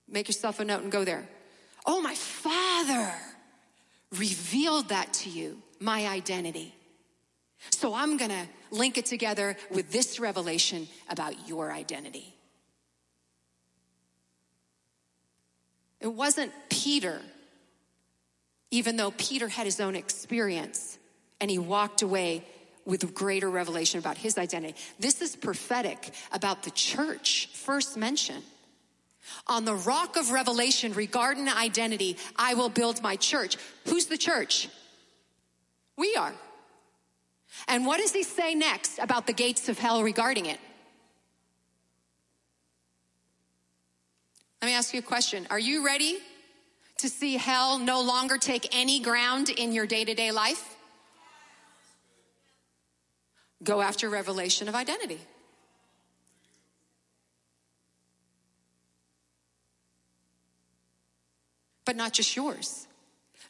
Make 0.09 0.29
yourself 0.29 0.61
a 0.61 0.65
note 0.65 0.83
and 0.83 0.93
go 0.93 1.05
there. 1.05 1.29
Oh, 1.85 2.01
my 2.01 2.15
Father 2.15 3.13
revealed 4.17 4.89
that 4.89 5.13
to 5.15 5.31
you, 5.31 5.63
my 5.81 6.07
identity. 6.07 6.75
So 7.71 7.95
I'm 7.95 8.17
going 8.17 8.31
to 8.31 8.47
link 8.71 8.99
it 8.99 9.07
together 9.07 9.57
with 9.71 9.91
this 9.91 10.21
revelation 10.21 10.89
about 11.09 11.49
your 11.49 11.73
identity. 11.73 12.35
It 16.01 16.13
wasn't 16.13 16.53
Peter, 16.69 17.21
even 18.71 18.97
though 18.97 19.11
Peter 19.13 19.49
had 19.49 19.65
his 19.65 19.81
own 19.81 19.97
experience 19.97 20.99
and 21.41 21.51
he 21.51 21.59
walked 21.59 22.03
away 22.03 22.45
with 22.87 23.13
greater 23.15 23.51
revelation 23.51 23.99
about 23.99 24.17
his 24.17 24.39
identity. 24.39 24.77
This 24.99 25.21
is 25.21 25.37
prophetic 25.37 26.13
about 26.33 26.63
the 26.63 26.71
church, 26.71 27.49
first 27.53 27.97
mention. 27.97 28.43
On 29.49 29.65
the 29.65 29.75
rock 29.75 30.17
of 30.17 30.31
revelation 30.31 30.93
regarding 30.93 31.49
identity, 31.49 32.17
I 32.37 32.55
will 32.55 32.69
build 32.69 33.03
my 33.03 33.17
church. 33.17 33.57
Who's 33.87 34.07
the 34.07 34.17
church? 34.17 34.69
We 35.97 36.15
are. 36.15 36.33
And 37.69 37.87
what 37.87 37.99
does 37.99 38.13
he 38.13 38.23
say 38.23 38.55
next 38.55 38.99
about 38.99 39.27
the 39.27 39.33
gates 39.33 39.69
of 39.69 39.79
hell 39.79 40.03
regarding 40.03 40.47
it? 40.47 40.61
Let 44.63 44.69
me 44.69 44.75
ask 44.75 44.95
you 44.95 45.01
a 45.01 45.03
question. 45.03 45.47
Are 45.51 45.59
you 45.59 45.85
ready 45.85 46.19
to 46.99 47.09
see 47.09 47.37
hell 47.37 47.79
no 47.79 48.01
longer 48.03 48.39
take 48.39 48.75
any 48.77 49.01
ground 49.01 49.51
in 49.51 49.73
your 49.73 49.87
day 49.87 50.05
to 50.05 50.15
day 50.15 50.31
life? 50.31 50.76
Go 53.63 53.81
after 53.81 54.09
revelation 54.09 54.69
of 54.69 54.75
identity. 54.75 55.21
But 61.85 61.97
not 61.97 62.13
just 62.13 62.35
yours, 62.35 62.87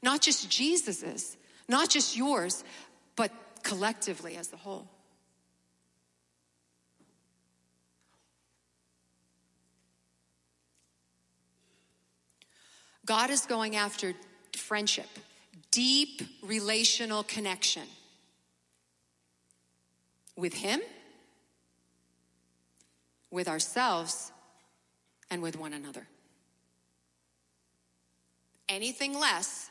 not 0.02 0.20
just 0.20 0.50
Jesus's, 0.50 1.36
not 1.68 1.88
just 1.88 2.16
yours, 2.16 2.64
but 3.16 3.32
collectively 3.62 4.36
as 4.36 4.52
a 4.52 4.56
whole. 4.56 4.86
God 13.06 13.30
is 13.30 13.46
going 13.46 13.76
after 13.76 14.14
friendship, 14.54 15.08
deep 15.70 16.20
relational 16.42 17.22
connection 17.22 17.84
with 20.37 20.55
Him, 20.55 20.81
with 23.31 23.49
ourselves, 23.49 24.33
and 25.31 25.42
with 25.42 25.59
one 25.59 25.72
another. 25.72 26.07
Anything 28.68 29.18
less 29.18 29.70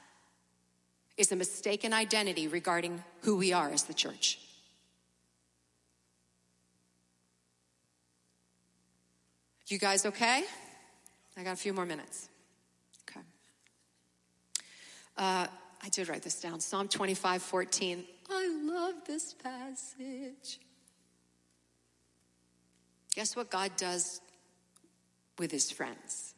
is 1.17 1.31
a 1.31 1.35
mistaken 1.35 1.93
identity 1.93 2.47
regarding 2.47 3.03
who 3.21 3.37
we 3.37 3.53
are 3.53 3.69
as 3.69 3.83
the 3.83 3.93
church. 3.93 4.39
You 9.67 9.79
guys 9.79 10.05
okay? 10.05 10.43
I 11.35 11.43
got 11.43 11.53
a 11.53 11.57
few 11.57 11.73
more 11.73 11.85
minutes. 11.85 12.29
Okay. 13.09 13.21
Uh, 15.17 15.47
I 15.83 15.89
did 15.89 16.07
write 16.07 16.21
this 16.21 16.39
down 16.39 16.59
Psalm 16.59 16.87
25 16.87 17.41
14. 17.41 18.03
I 18.29 18.47
love 18.63 18.95
this 19.05 19.33
passage. 19.33 20.59
Guess 23.15 23.35
what 23.35 23.49
God 23.49 23.71
does 23.77 24.21
with 25.37 25.51
his 25.51 25.71
friends? 25.71 26.33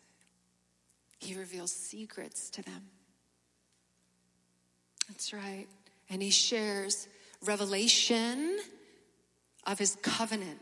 He 1.19 1.35
reveals 1.35 1.71
secrets 1.71 2.49
to 2.51 2.61
them. 2.61 2.83
That's 5.07 5.33
right. 5.33 5.67
And 6.09 6.21
he 6.21 6.29
shares 6.29 7.07
revelation 7.43 8.59
of 9.65 9.79
his 9.79 9.97
covenant. 10.01 10.59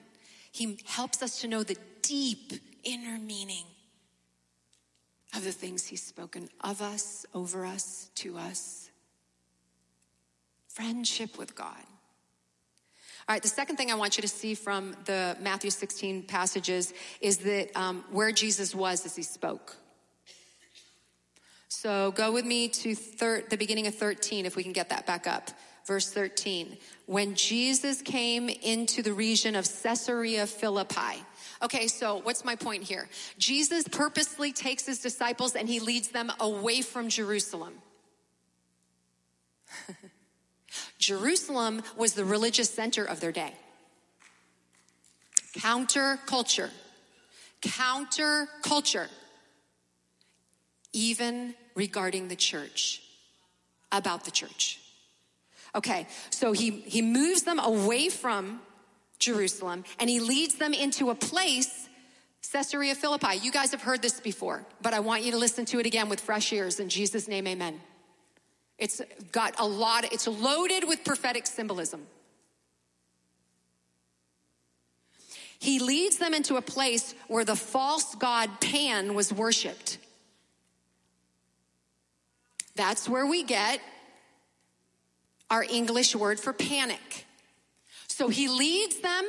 He 0.52 0.80
helps 0.86 1.22
us 1.22 1.42
to 1.42 1.48
know 1.48 1.64
the 1.64 1.78
deep 2.02 2.54
inner 2.84 3.18
meaning 3.18 3.66
of 5.36 5.44
the 5.44 5.52
things 5.52 5.86
he's 5.86 6.04
spoken 6.04 6.50
of 6.62 6.82
us, 6.82 7.26
over 7.34 7.66
us, 7.66 8.10
to 8.16 8.38
us. 8.38 8.85
Friendship 10.76 11.38
with 11.38 11.56
God. 11.56 11.86
All 13.28 13.34
right, 13.34 13.42
the 13.42 13.48
second 13.48 13.78
thing 13.78 13.92
I 13.92 13.96
want 13.96 14.18
you 14.18 14.22
to 14.24 14.28
see 14.28 14.56
from 14.56 14.94
the 15.06 15.38
Matthew 15.40 15.72
16 15.72 16.24
passages 16.24 16.94
is 17.22 17.38
that 17.40 17.76
um, 17.78 18.04
where 18.12 18.34
Jesus 18.34 18.76
was 18.76 19.06
as 19.06 19.16
he 19.16 19.24
spoke. 19.24 19.78
So 21.70 22.12
go 22.12 22.34
with 22.34 22.44
me 22.44 22.68
to 22.68 22.94
thir- 22.94 23.46
the 23.50 23.56
beginning 23.56 23.88
of 23.88 23.96
13, 23.96 24.46
if 24.46 24.58
we 24.58 24.64
can 24.64 24.74
get 24.74 24.90
that 24.90 25.08
back 25.08 25.28
up. 25.28 25.50
Verse 25.88 26.12
13. 26.12 26.78
When 27.06 27.36
Jesus 27.36 28.02
came 28.02 28.50
into 28.50 29.02
the 29.02 29.14
region 29.14 29.56
of 29.56 29.66
Caesarea 29.82 30.46
Philippi. 30.46 31.24
Okay, 31.64 31.88
so 31.88 32.18
what's 32.18 32.44
my 32.44 32.58
point 32.58 32.84
here? 32.84 33.08
Jesus 33.38 33.88
purposely 33.88 34.52
takes 34.52 34.86
his 34.86 35.00
disciples 35.00 35.56
and 35.56 35.70
he 35.70 35.80
leads 35.80 36.10
them 36.10 36.34
away 36.42 36.82
from 36.82 37.08
Jerusalem. 37.08 37.76
Jerusalem 40.98 41.84
was 41.98 42.14
the 42.14 42.26
religious 42.26 42.70
center 42.70 43.04
of 43.04 43.20
their 43.20 43.32
day. 43.32 43.54
Counter 45.54 46.20
culture. 46.26 46.72
Counter 47.62 48.48
culture. 48.62 49.10
Even 50.94 51.56
regarding 51.76 52.30
the 52.30 52.36
church, 52.36 53.02
about 53.92 54.24
the 54.24 54.32
church. 54.32 54.80
Okay, 55.74 56.08
so 56.30 56.54
he, 56.54 56.72
he 56.72 57.02
moves 57.02 57.44
them 57.44 57.60
away 57.60 58.08
from 58.10 58.62
Jerusalem 59.20 59.84
and 60.00 60.10
he 60.10 60.20
leads 60.20 60.56
them 60.56 60.74
into 60.74 61.10
a 61.10 61.16
place, 61.16 61.90
Caesarea 62.52 62.96
Philippi. 62.96 63.36
You 63.42 63.52
guys 63.52 63.72
have 63.72 63.82
heard 63.82 64.02
this 64.02 64.22
before, 64.22 64.66
but 64.82 64.94
I 64.94 65.02
want 65.02 65.24
you 65.24 65.32
to 65.32 65.38
listen 65.38 65.66
to 65.66 65.80
it 65.80 65.86
again 65.86 66.08
with 66.08 66.22
fresh 66.22 66.52
ears. 66.54 66.80
In 66.80 66.88
Jesus' 66.88 67.28
name, 67.28 67.46
amen. 67.48 67.82
It's 68.78 69.02
got 69.32 69.56
a 69.58 69.66
lot, 69.66 70.12
it's 70.12 70.28
loaded 70.28 70.88
with 70.88 71.04
prophetic 71.04 71.48
symbolism. 71.48 72.08
He 75.60 75.80
leads 75.80 76.18
them 76.18 76.34
into 76.34 76.58
a 76.58 76.62
place 76.62 77.16
where 77.28 77.46
the 77.46 77.56
false 77.56 78.16
god 78.16 78.60
Pan 78.60 79.16
was 79.16 79.32
worshiped. 79.32 79.98
That's 82.76 83.08
where 83.08 83.26
we 83.26 83.44
get 83.44 83.80
our 85.50 85.64
English 85.64 86.16
word 86.16 86.40
for 86.40 86.52
panic. 86.54 87.26
So 88.08 88.28
he 88.28 88.48
leads 88.48 89.00
them 89.00 89.24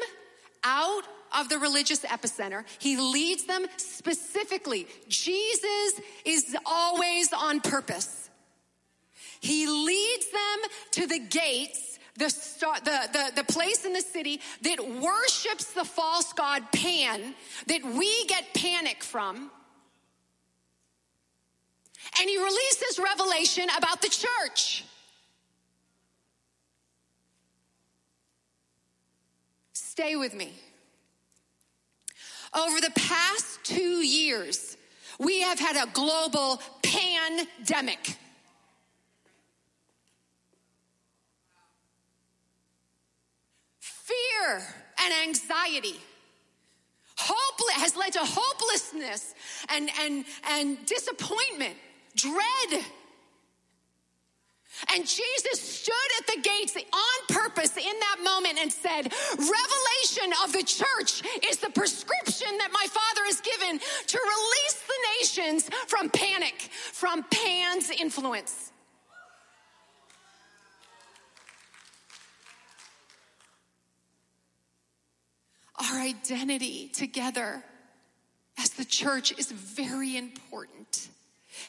out 0.64 1.04
of 1.38 1.48
the 1.48 1.58
religious 1.58 2.00
epicenter. 2.00 2.64
He 2.78 2.96
leads 2.96 3.44
them 3.44 3.66
specifically. 3.76 4.88
Jesus 5.08 6.00
is 6.24 6.56
always 6.64 7.32
on 7.32 7.60
purpose. 7.60 8.25
He 9.40 9.66
leads 9.66 10.30
them 10.30 10.70
to 10.92 11.06
the 11.06 11.18
gates, 11.18 11.98
the, 12.16 12.28
the, 12.84 13.08
the, 13.12 13.42
the 13.42 13.52
place 13.52 13.84
in 13.84 13.92
the 13.92 14.00
city 14.00 14.40
that 14.62 14.78
worships 14.80 15.72
the 15.72 15.84
false 15.84 16.32
god 16.32 16.70
Pan, 16.72 17.34
that 17.66 17.84
we 17.84 18.26
get 18.26 18.54
panic 18.54 19.02
from. 19.02 19.50
And 22.20 22.30
he 22.30 22.38
releases 22.38 22.98
revelation 22.98 23.66
about 23.76 24.00
the 24.00 24.08
church. 24.08 24.84
Stay 29.72 30.16
with 30.16 30.34
me. 30.34 30.52
Over 32.54 32.80
the 32.80 32.92
past 32.94 33.64
two 33.64 34.04
years, 34.04 34.76
we 35.18 35.40
have 35.40 35.58
had 35.58 35.76
a 35.76 35.90
global 35.92 36.60
pandemic. 36.82 38.16
Fear 44.36 44.62
and 45.04 45.28
anxiety. 45.28 46.00
Hopeless 47.18 47.82
has 47.82 47.96
led 47.96 48.12
to 48.12 48.20
hopelessness 48.22 49.34
and, 49.70 49.88
and, 50.02 50.24
and 50.50 50.84
disappointment, 50.86 51.74
dread. 52.14 52.84
And 54.94 55.06
Jesus 55.06 55.58
stood 55.58 55.94
at 56.20 56.26
the 56.26 56.40
gates 56.42 56.76
on 56.76 57.34
purpose 57.34 57.76
in 57.78 57.84
that 57.84 58.16
moment 58.22 58.58
and 58.60 58.70
said, 58.70 59.10
Revelation 59.30 60.32
of 60.44 60.52
the 60.52 60.62
church 60.62 61.22
is 61.48 61.56
the 61.56 61.70
prescription 61.70 62.58
that 62.58 62.70
my 62.72 62.86
Father 62.86 63.24
has 63.24 63.40
given 63.40 63.78
to 63.78 64.18
release 64.18 64.82
the 64.86 65.06
nations 65.18 65.70
from 65.86 66.10
panic, 66.10 66.68
from 66.92 67.24
Pan's 67.30 67.88
influence. 67.88 68.72
Our 75.78 76.00
identity 76.00 76.88
together 76.88 77.62
as 78.58 78.70
the 78.70 78.84
church 78.84 79.38
is 79.38 79.52
very 79.52 80.16
important. 80.16 81.08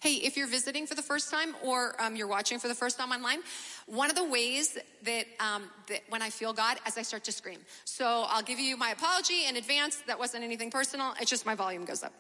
Hey, 0.02 0.16
if 0.16 0.38
you're 0.38 0.48
visiting 0.48 0.86
for 0.86 0.96
the 0.96 1.02
first 1.02 1.32
time 1.32 1.56
or 1.64 1.96
um, 2.02 2.16
you're 2.16 2.28
watching 2.28 2.60
for 2.60 2.68
the 2.68 2.76
first 2.76 2.98
time 2.98 3.12
online, 3.12 3.40
one 3.86 4.10
of 4.10 4.16
the 4.16 4.24
ways 4.24 4.78
that, 5.04 5.26
um, 5.40 5.64
that 5.88 6.02
when 6.10 6.22
I 6.22 6.30
feel 6.30 6.54
God, 6.54 6.78
as 6.86 6.98
I 6.98 7.02
start 7.02 7.24
to 7.26 7.32
scream. 7.32 7.60
So 7.86 8.26
I'll 8.28 8.44
give 8.44 8.60
you 8.60 8.78
my 8.78 8.92
apology 8.92 9.46
in 9.48 9.56
advance. 9.56 9.98
That 10.08 10.20
wasn't 10.20 10.44
anything 10.44 10.72
personal. 10.72 11.14
It's 11.20 11.30
just 11.30 11.46
my 11.46 11.56
volume 11.56 11.86
goes 11.86 12.04
up. 12.04 12.14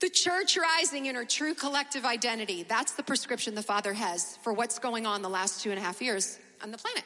The 0.00 0.10
church 0.10 0.56
rising 0.56 1.06
in 1.06 1.14
her 1.14 1.24
true 1.24 1.54
collective 1.54 2.04
identity. 2.04 2.64
That's 2.64 2.92
the 2.92 3.04
prescription 3.04 3.54
the 3.54 3.62
Father 3.62 3.92
has 3.92 4.36
for 4.42 4.52
what's 4.52 4.80
going 4.80 5.06
on 5.06 5.22
the 5.22 5.28
last 5.28 5.62
two 5.62 5.70
and 5.70 5.78
a 5.78 5.82
half 5.82 6.02
years 6.02 6.38
on 6.60 6.72
the 6.72 6.78
planet. 6.78 7.04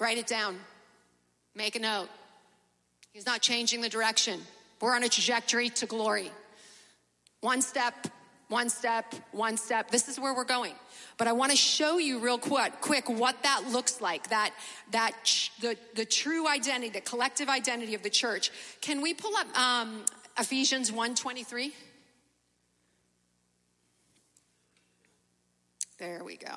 Write 0.00 0.18
it 0.18 0.26
down. 0.26 0.58
Make 1.54 1.76
a 1.76 1.78
note. 1.78 2.08
He's 3.12 3.26
not 3.26 3.40
changing 3.40 3.80
the 3.80 3.88
direction. 3.88 4.40
We're 4.80 4.94
on 4.94 5.04
a 5.04 5.08
trajectory 5.08 5.70
to 5.70 5.86
glory. 5.86 6.32
One 7.40 7.62
step, 7.62 7.94
one 8.48 8.68
step, 8.68 9.14
one 9.32 9.56
step. 9.56 9.90
This 9.90 10.08
is 10.08 10.18
where 10.18 10.34
we're 10.34 10.44
going. 10.44 10.74
But 11.16 11.28
I 11.28 11.32
want 11.32 11.52
to 11.52 11.56
show 11.56 11.98
you 11.98 12.18
real 12.18 12.38
quick, 12.38 12.80
quick 12.80 13.08
what 13.08 13.40
that 13.44 13.64
looks 13.70 14.00
like. 14.00 14.28
That 14.30 14.52
that 14.90 15.12
the 15.60 15.76
the 15.94 16.04
true 16.04 16.48
identity, 16.48 16.90
the 16.90 17.00
collective 17.00 17.48
identity 17.48 17.94
of 17.94 18.02
the 18.02 18.10
church. 18.10 18.50
Can 18.80 19.00
we 19.00 19.14
pull 19.14 19.36
up 19.36 19.58
um, 19.58 20.04
Ephesians 20.38 20.90
1:23? 20.90 21.72
There 25.98 26.24
we 26.24 26.36
go. 26.36 26.56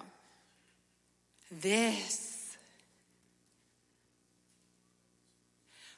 This 1.51 2.36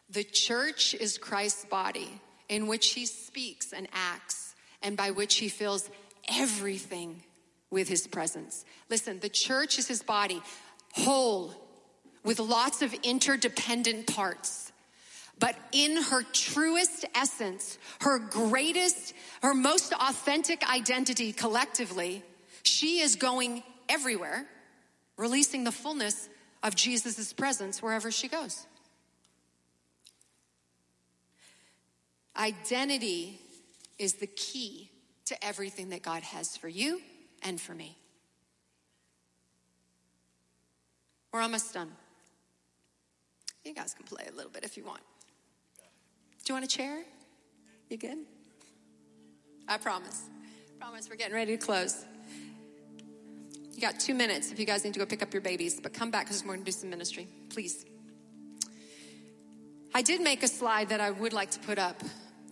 The 0.09 0.23
church 0.23 0.93
is 0.93 1.17
Christ's 1.17 1.65
body 1.65 2.09
in 2.47 2.67
which 2.67 2.91
he 2.91 3.05
speaks 3.05 3.73
and 3.73 3.87
acts 3.93 4.55
and 4.81 4.97
by 4.97 5.11
which 5.11 5.35
he 5.35 5.49
fills 5.49 5.89
everything 6.27 7.21
with 7.69 7.87
his 7.87 8.07
presence. 8.07 8.65
Listen, 8.89 9.19
the 9.19 9.29
church 9.29 9.77
is 9.77 9.87
his 9.87 10.01
body, 10.01 10.41
whole, 10.93 11.53
with 12.23 12.39
lots 12.39 12.81
of 12.81 12.93
interdependent 13.03 14.07
parts. 14.07 14.71
But 15.37 15.55
in 15.71 16.01
her 16.01 16.23
truest 16.33 17.05
essence, 17.15 17.77
her 18.01 18.19
greatest, 18.19 19.13
her 19.41 19.53
most 19.53 19.93
authentic 19.93 20.67
identity 20.69 21.31
collectively, 21.31 22.23
she 22.63 22.99
is 22.99 23.15
going 23.15 23.63
everywhere, 23.87 24.45
releasing 25.17 25.63
the 25.63 25.71
fullness 25.71 26.27
of 26.61 26.75
Jesus' 26.75 27.31
presence 27.31 27.81
wherever 27.81 28.11
she 28.11 28.27
goes. 28.27 28.65
Identity 32.39 33.37
is 33.97 34.13
the 34.13 34.27
key 34.27 34.89
to 35.25 35.45
everything 35.45 35.89
that 35.89 36.01
God 36.01 36.23
has 36.23 36.55
for 36.55 36.69
you 36.69 37.01
and 37.43 37.59
for 37.59 37.73
me. 37.73 37.97
We're 41.33 41.41
almost 41.41 41.73
done. 41.73 41.91
You 43.65 43.73
guys 43.73 43.93
can 43.93 44.05
play 44.05 44.25
a 44.31 44.35
little 44.35 44.49
bit 44.49 44.63
if 44.63 44.77
you 44.77 44.85
want. 44.85 45.01
Do 46.45 46.53
you 46.53 46.55
want 46.55 46.65
a 46.65 46.69
chair? 46.69 47.03
You 47.89 47.97
good? 47.97 48.17
I 49.67 49.77
promise. 49.77 50.23
I 50.75 50.85
Promise 50.85 51.09
we're 51.09 51.17
getting 51.17 51.35
ready 51.35 51.57
to 51.57 51.63
close. 51.63 52.05
You 53.73 53.81
got 53.81 53.99
two 53.99 54.13
minutes 54.13 54.51
if 54.51 54.59
you 54.59 54.65
guys 54.65 54.83
need 54.83 54.93
to 54.93 54.99
go 54.99 55.05
pick 55.05 55.21
up 55.21 55.33
your 55.33 55.41
babies, 55.41 55.79
but 55.79 55.93
come 55.93 56.09
back 56.09 56.25
because 56.25 56.41
we're 56.43 56.53
going 56.53 56.59
to 56.59 56.65
do 56.65 56.71
some 56.71 56.89
ministry. 56.89 57.27
Please. 57.49 57.85
I 59.93 60.01
did 60.01 60.21
make 60.21 60.41
a 60.41 60.47
slide 60.47 60.89
that 60.89 61.01
I 61.01 61.11
would 61.11 61.33
like 61.33 61.51
to 61.51 61.59
put 61.59 61.77
up. 61.77 62.01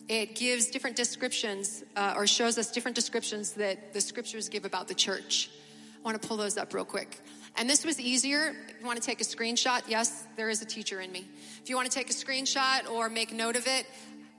It 0.07 0.35
gives 0.35 0.67
different 0.67 0.95
descriptions 0.95 1.83
uh, 1.95 2.13
or 2.15 2.27
shows 2.27 2.57
us 2.57 2.71
different 2.71 2.95
descriptions 2.95 3.51
that 3.53 3.93
the 3.93 3.99
scriptures 3.99 4.47
give 4.47 4.63
about 4.63 4.87
the 4.87 4.95
church. 4.95 5.49
I 5.97 5.99
want 6.01 6.21
to 6.21 6.25
pull 6.27 6.37
those 6.37 6.57
up 6.57 6.73
real 6.73 6.85
quick. 6.85 7.19
And 7.57 7.69
this 7.69 7.85
was 7.85 7.99
easier. 7.99 8.55
If 8.69 8.79
you 8.79 8.85
want 8.85 9.01
to 9.01 9.05
take 9.05 9.19
a 9.19 9.25
screenshot, 9.25 9.81
yes, 9.87 10.25
there 10.37 10.49
is 10.49 10.61
a 10.61 10.65
teacher 10.65 11.01
in 11.01 11.11
me. 11.11 11.27
If 11.61 11.69
you 11.69 11.75
want 11.75 11.91
to 11.91 11.97
take 11.97 12.09
a 12.09 12.13
screenshot 12.13 12.89
or 12.89 13.09
make 13.09 13.33
note 13.33 13.57
of 13.57 13.67
it, 13.67 13.85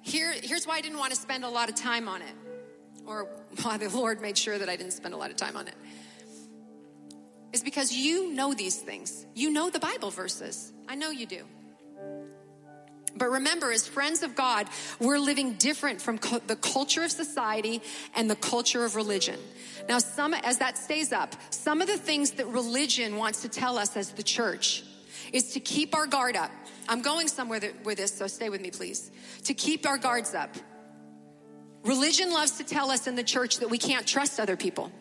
here, 0.00 0.32
here's 0.42 0.66
why 0.66 0.76
I 0.76 0.80
didn't 0.80 0.98
want 0.98 1.12
to 1.12 1.20
spend 1.20 1.44
a 1.44 1.48
lot 1.48 1.68
of 1.68 1.74
time 1.74 2.08
on 2.08 2.22
it, 2.22 2.34
or 3.04 3.28
why 3.62 3.76
the 3.76 3.90
Lord 3.90 4.22
made 4.22 4.38
sure 4.38 4.56
that 4.56 4.68
I 4.68 4.76
didn't 4.76 4.92
spend 4.92 5.12
a 5.12 5.16
lot 5.16 5.30
of 5.30 5.36
time 5.36 5.56
on 5.56 5.68
it. 5.68 5.74
Is 7.52 7.62
because 7.62 7.92
you 7.92 8.32
know 8.32 8.54
these 8.54 8.76
things. 8.76 9.26
You 9.34 9.50
know 9.50 9.68
the 9.68 9.80
Bible 9.80 10.10
verses. 10.10 10.72
I 10.88 10.94
know 10.94 11.10
you 11.10 11.26
do. 11.26 11.44
But 13.18 13.30
remember, 13.30 13.72
as 13.72 13.86
friends 13.86 14.22
of 14.22 14.34
God, 14.34 14.68
we're 15.00 15.18
living 15.18 15.54
different 15.54 16.00
from 16.00 16.18
co- 16.18 16.38
the 16.38 16.56
culture 16.56 17.02
of 17.02 17.10
society 17.10 17.82
and 18.14 18.30
the 18.30 18.36
culture 18.36 18.84
of 18.84 18.96
religion. 18.96 19.38
Now, 19.88 19.98
some, 19.98 20.34
as 20.34 20.58
that 20.58 20.78
stays 20.78 21.12
up, 21.12 21.34
some 21.50 21.82
of 21.82 21.88
the 21.88 21.96
things 21.96 22.32
that 22.32 22.46
religion 22.46 23.16
wants 23.16 23.42
to 23.42 23.48
tell 23.48 23.78
us 23.78 23.96
as 23.96 24.10
the 24.12 24.22
church 24.22 24.84
is 25.32 25.52
to 25.54 25.60
keep 25.60 25.94
our 25.94 26.06
guard 26.06 26.36
up. 26.36 26.50
I'm 26.88 27.02
going 27.02 27.28
somewhere 27.28 27.60
that, 27.60 27.84
with 27.84 27.98
this, 27.98 28.16
so 28.16 28.26
stay 28.26 28.48
with 28.48 28.60
me, 28.60 28.70
please. 28.70 29.10
To 29.44 29.54
keep 29.54 29.86
our 29.86 29.98
guards 29.98 30.34
up. 30.34 30.54
Religion 31.84 32.32
loves 32.32 32.52
to 32.52 32.64
tell 32.64 32.90
us 32.90 33.06
in 33.06 33.14
the 33.14 33.22
church 33.22 33.58
that 33.58 33.70
we 33.70 33.78
can't 33.78 34.06
trust 34.06 34.40
other 34.40 34.56
people 34.56 34.92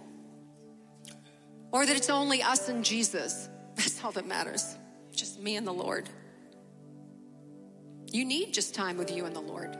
or 1.71 1.85
that 1.85 1.95
it's 1.95 2.09
only 2.09 2.41
us 2.41 2.69
and 2.69 2.83
Jesus. 2.83 3.49
That's 3.75 4.03
all 4.03 4.11
that 4.13 4.25
matters. 4.25 4.75
Just 5.11 5.39
me 5.39 5.55
and 5.55 5.65
the 5.65 5.73
Lord. 5.73 6.09
You 8.11 8.25
need 8.25 8.53
just 8.53 8.73
time 8.73 8.97
with 8.97 9.11
you 9.11 9.25
and 9.25 9.35
the 9.35 9.41
Lord. 9.41 9.77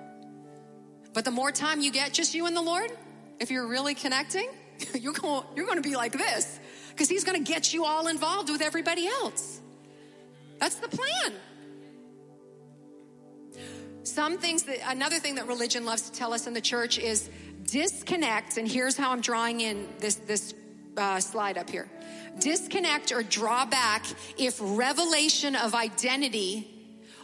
But 1.14 1.26
the 1.26 1.32
more 1.32 1.52
time 1.52 1.82
you 1.82 1.92
get 1.92 2.14
just 2.14 2.36
you 2.36 2.46
and 2.46 2.56
the 2.56 2.62
Lord, 2.62 2.92
if 3.40 3.50
you're 3.50 3.68
really 3.68 3.96
connecting, 3.96 4.50
you're 4.94 5.14
going, 5.14 5.44
you're 5.56 5.66
going 5.66 5.82
to 5.82 5.88
be 5.88 5.96
like 5.96 6.14
this 6.14 6.60
because 6.90 7.10
He's 7.10 7.24
going 7.24 7.44
to 7.44 7.52
get 7.52 7.74
you 7.74 7.86
all 7.86 8.08
involved 8.08 8.50
with 8.50 8.62
everybody 8.62 9.08
else. 9.08 9.62
That's 10.60 10.76
the 10.76 10.90
plan. 10.90 11.34
Some 14.04 14.38
things 14.38 14.64
that, 14.64 14.78
another 14.88 15.20
thing 15.20 15.36
that 15.36 15.48
religion 15.48 15.86
loves 15.86 16.10
to 16.10 16.12
tell 16.12 16.34
us 16.34 16.48
in 16.48 16.54
the 16.54 16.62
church 16.62 16.98
is 16.98 17.30
disconnect, 17.66 18.58
and 18.58 18.68
here's 18.68 18.96
how 18.96 19.12
I'm 19.12 19.22
drawing 19.22 19.62
in 19.62 19.88
this, 20.00 20.16
this 20.16 20.54
uh, 20.96 21.20
slide 21.20 21.58
up 21.58 21.70
here. 21.70 21.90
Disconnect 22.40 23.12
or 23.12 23.24
draw 23.24 23.66
back 23.66 24.06
if 24.38 24.58
revelation 24.62 25.56
of 25.56 25.76
identity 25.76 26.77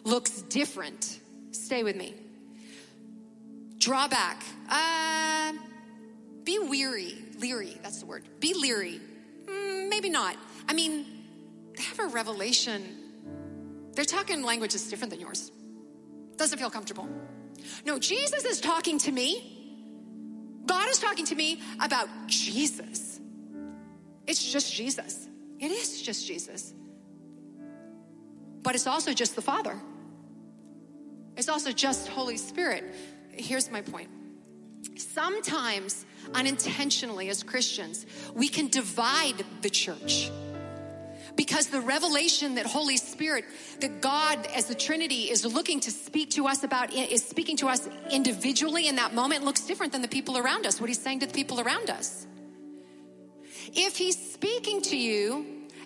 looks 0.03 0.41
different. 0.43 1.19
Stay 1.51 1.83
with 1.83 1.95
me. 1.95 2.13
Draw 3.77 4.07
back. 4.07 4.41
Uh, 4.69 5.53
be 6.43 6.59
weary, 6.59 7.15
leery, 7.39 7.77
that's 7.81 7.99
the 7.99 8.05
word. 8.05 8.27
Be 8.39 8.53
leery. 8.53 8.99
Mm, 9.45 9.89
maybe 9.89 10.09
not. 10.09 10.35
I 10.67 10.73
mean, 10.73 11.05
they 11.75 11.83
have 11.83 11.99
a 11.99 12.07
revelation. 12.07 12.81
They're 13.93 14.05
talking 14.05 14.43
language 14.43 14.73
that's 14.73 14.89
different 14.89 15.11
than 15.11 15.19
yours. 15.19 15.51
Doesn't 16.37 16.57
feel 16.57 16.69
comfortable. 16.69 17.07
No, 17.85 17.99
Jesus 17.99 18.43
is 18.45 18.59
talking 18.59 18.97
to 18.99 19.11
me. 19.11 19.49
God 20.65 20.89
is 20.89 20.99
talking 20.99 21.25
to 21.25 21.35
me 21.35 21.61
about 21.79 22.07
Jesus. 22.27 23.19
It's 24.27 24.51
just 24.51 24.73
Jesus. 24.73 25.27
It 25.59 25.71
is 25.71 26.01
just 26.01 26.25
Jesus. 26.25 26.73
But 28.63 28.75
it's 28.75 28.87
also 28.87 29.13
just 29.13 29.35
the 29.35 29.41
Father. 29.41 29.77
It's 31.35 31.49
also 31.49 31.71
just 31.71 32.07
Holy 32.07 32.37
Spirit. 32.37 32.83
Here's 33.31 33.71
my 33.71 33.81
point. 33.81 34.09
Sometimes, 34.95 36.05
unintentionally, 36.33 37.29
as 37.29 37.43
Christians, 37.43 38.05
we 38.33 38.47
can 38.47 38.67
divide 38.67 39.43
the 39.61 39.69
church 39.69 40.29
because 41.35 41.67
the 41.67 41.81
revelation 41.81 42.55
that 42.55 42.65
Holy 42.65 42.97
Spirit, 42.97 43.45
that 43.79 44.01
God 44.01 44.45
as 44.53 44.65
the 44.65 44.75
Trinity 44.75 45.31
is 45.31 45.45
looking 45.45 45.79
to 45.81 45.91
speak 45.91 46.31
to 46.31 46.47
us 46.47 46.63
about, 46.63 46.93
is 46.93 47.23
speaking 47.23 47.57
to 47.57 47.67
us 47.67 47.87
individually 48.11 48.87
in 48.87 48.97
that 48.97 49.13
moment, 49.13 49.43
looks 49.43 49.61
different 49.61 49.91
than 49.93 50.01
the 50.01 50.07
people 50.07 50.37
around 50.37 50.65
us, 50.65 50.79
what 50.79 50.89
He's 50.89 51.01
saying 51.01 51.21
to 51.21 51.25
the 51.25 51.33
people 51.33 51.59
around 51.59 51.89
us. 51.89 52.27
If 53.73 53.97
He's 53.97 54.33
speaking 54.33 54.81
to 54.83 54.97
you, 54.97 55.45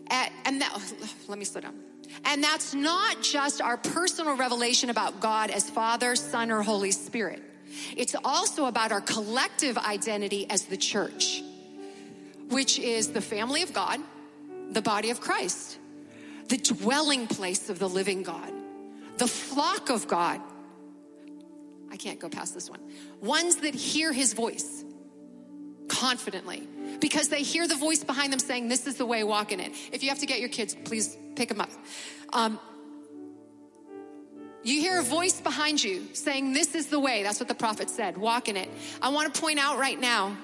at, 0.09 0.31
and 0.45 0.61
that, 0.61 0.77
let 1.27 1.39
me 1.39 1.45
slow 1.45 1.61
down. 1.61 1.86
And 2.25 2.43
that's 2.43 2.73
not 2.73 3.21
just 3.21 3.61
our 3.61 3.77
personal 3.77 4.35
revelation 4.35 4.89
about 4.89 5.19
God 5.19 5.49
as 5.49 5.69
Father, 5.69 6.15
Son, 6.15 6.51
or 6.51 6.61
Holy 6.61 6.91
Spirit. 6.91 7.41
It's 7.95 8.15
also 8.23 8.65
about 8.65 8.91
our 8.91 9.01
collective 9.01 9.77
identity 9.77 10.49
as 10.49 10.65
the 10.65 10.77
church, 10.77 11.41
which 12.49 12.79
is 12.79 13.11
the 13.11 13.21
family 13.21 13.61
of 13.61 13.73
God, 13.73 13.99
the 14.71 14.81
body 14.81 15.09
of 15.09 15.21
Christ, 15.21 15.77
the 16.47 16.57
dwelling 16.57 17.27
place 17.27 17.69
of 17.69 17.79
the 17.79 17.89
living 17.89 18.23
God, 18.23 18.51
the 19.17 19.27
flock 19.27 19.89
of 19.89 20.07
God. 20.07 20.41
I 21.91 21.97
can't 21.97 22.19
go 22.19 22.29
past 22.29 22.53
this 22.53 22.69
one. 22.69 22.79
Ones 23.21 23.57
that 23.57 23.73
hear 23.73 24.11
his 24.11 24.33
voice 24.33 24.83
confidently 25.87 26.67
because 26.99 27.29
they 27.29 27.41
hear 27.41 27.67
the 27.67 27.75
voice 27.75 28.03
behind 28.03 28.31
them 28.31 28.39
saying, 28.39 28.67
This 28.67 28.87
is 28.87 28.95
the 28.95 29.05
way, 29.05 29.23
walk 29.23 29.51
in 29.51 29.59
it. 29.59 29.71
If 29.91 30.03
you 30.03 30.09
have 30.09 30.19
to 30.19 30.25
get 30.25 30.39
your 30.39 30.49
kids, 30.49 30.75
please 30.83 31.17
pick 31.37 31.49
them 31.49 31.61
up. 31.61 31.69
Um, 32.33 32.59
you 34.63 34.81
hear 34.81 34.99
a 34.99 35.03
voice 35.03 35.39
behind 35.39 35.81
you 35.81 36.07
saying, 36.13 36.53
This 36.53 36.75
is 36.75 36.87
the 36.87 36.99
way. 36.99 37.23
That's 37.23 37.39
what 37.39 37.47
the 37.47 37.55
prophet 37.55 37.89
said. 37.89 38.17
Walk 38.17 38.49
in 38.49 38.57
it. 38.57 38.69
I 39.01 39.09
want 39.09 39.33
to 39.33 39.41
point 39.41 39.59
out 39.59 39.77
right 39.77 39.99
now 39.99 40.35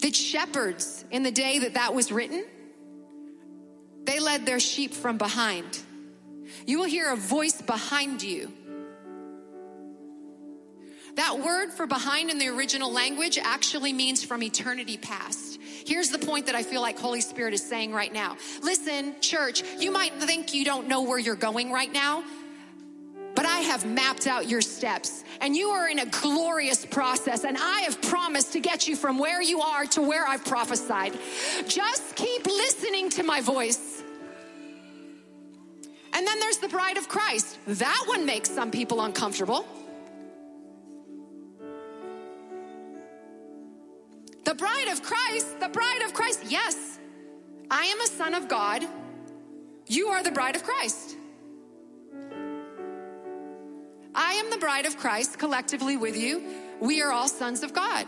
that 0.00 0.16
shepherds, 0.16 1.04
in 1.10 1.22
the 1.22 1.30
day 1.30 1.60
that 1.60 1.74
that 1.74 1.94
was 1.94 2.10
written, 2.10 2.44
they 4.04 4.18
led 4.18 4.46
their 4.46 4.58
sheep 4.58 4.94
from 4.94 5.16
behind. 5.16 5.78
You 6.66 6.78
will 6.78 6.86
hear 6.86 7.12
a 7.12 7.16
voice 7.16 7.62
behind 7.62 8.22
you. 8.22 8.50
That 11.14 11.40
word 11.40 11.70
for 11.72 11.86
behind 11.86 12.30
in 12.30 12.38
the 12.38 12.48
original 12.48 12.90
language 12.90 13.38
actually 13.38 13.92
means 13.92 14.24
from 14.24 14.42
eternity 14.42 14.96
past. 14.96 15.51
Here's 15.86 16.10
the 16.10 16.18
point 16.18 16.46
that 16.46 16.54
I 16.54 16.62
feel 16.62 16.80
like 16.80 16.98
Holy 16.98 17.20
Spirit 17.20 17.54
is 17.54 17.62
saying 17.62 17.92
right 17.92 18.12
now. 18.12 18.36
Listen, 18.62 19.14
church, 19.20 19.62
you 19.78 19.90
might 19.90 20.12
think 20.14 20.54
you 20.54 20.64
don't 20.64 20.88
know 20.88 21.02
where 21.02 21.18
you're 21.18 21.34
going 21.34 21.72
right 21.72 21.92
now, 21.92 22.22
but 23.34 23.46
I 23.46 23.60
have 23.60 23.86
mapped 23.86 24.26
out 24.26 24.48
your 24.48 24.60
steps 24.60 25.24
and 25.40 25.56
you 25.56 25.70
are 25.70 25.88
in 25.88 25.98
a 25.98 26.06
glorious 26.06 26.86
process 26.86 27.44
and 27.44 27.56
I 27.58 27.80
have 27.80 28.00
promised 28.02 28.52
to 28.52 28.60
get 28.60 28.86
you 28.86 28.94
from 28.96 29.18
where 29.18 29.42
you 29.42 29.60
are 29.60 29.86
to 29.86 30.02
where 30.02 30.26
I've 30.26 30.44
prophesied. 30.44 31.18
Just 31.66 32.14
keep 32.14 32.46
listening 32.46 33.10
to 33.10 33.22
my 33.22 33.40
voice. 33.40 34.02
And 36.14 36.26
then 36.26 36.38
there's 36.40 36.58
the 36.58 36.68
bride 36.68 36.98
of 36.98 37.08
Christ. 37.08 37.58
That 37.66 38.04
one 38.06 38.26
makes 38.26 38.50
some 38.50 38.70
people 38.70 39.00
uncomfortable. 39.00 39.66
The 44.44 44.54
bride 44.54 44.88
of 44.88 45.02
Christ, 45.02 45.60
the 45.60 45.68
bride 45.68 46.02
of 46.04 46.14
Christ. 46.14 46.44
Yes, 46.48 46.98
I 47.70 47.84
am 47.84 48.00
a 48.00 48.06
son 48.06 48.34
of 48.34 48.48
God. 48.48 48.84
You 49.86 50.08
are 50.08 50.22
the 50.22 50.32
bride 50.32 50.56
of 50.56 50.64
Christ. 50.64 51.16
I 54.14 54.34
am 54.34 54.50
the 54.50 54.58
bride 54.58 54.86
of 54.86 54.96
Christ 54.96 55.38
collectively 55.38 55.96
with 55.96 56.16
you. 56.16 56.42
We 56.80 57.02
are 57.02 57.12
all 57.12 57.28
sons 57.28 57.62
of 57.62 57.72
God. 57.72 58.06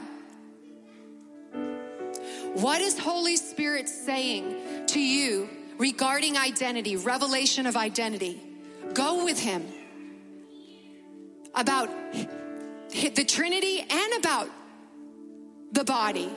What 2.54 2.80
is 2.80 2.98
Holy 2.98 3.36
Spirit 3.36 3.88
saying 3.88 4.86
to 4.88 5.00
you 5.00 5.48
regarding 5.78 6.36
identity, 6.36 6.96
revelation 6.96 7.66
of 7.66 7.76
identity? 7.76 8.40
Go 8.92 9.24
with 9.24 9.38
Him 9.38 9.66
about 11.54 11.88
the 12.92 13.24
Trinity 13.26 13.80
and 13.80 14.14
about 14.18 14.48
the 15.74 15.84
body. 15.84 16.30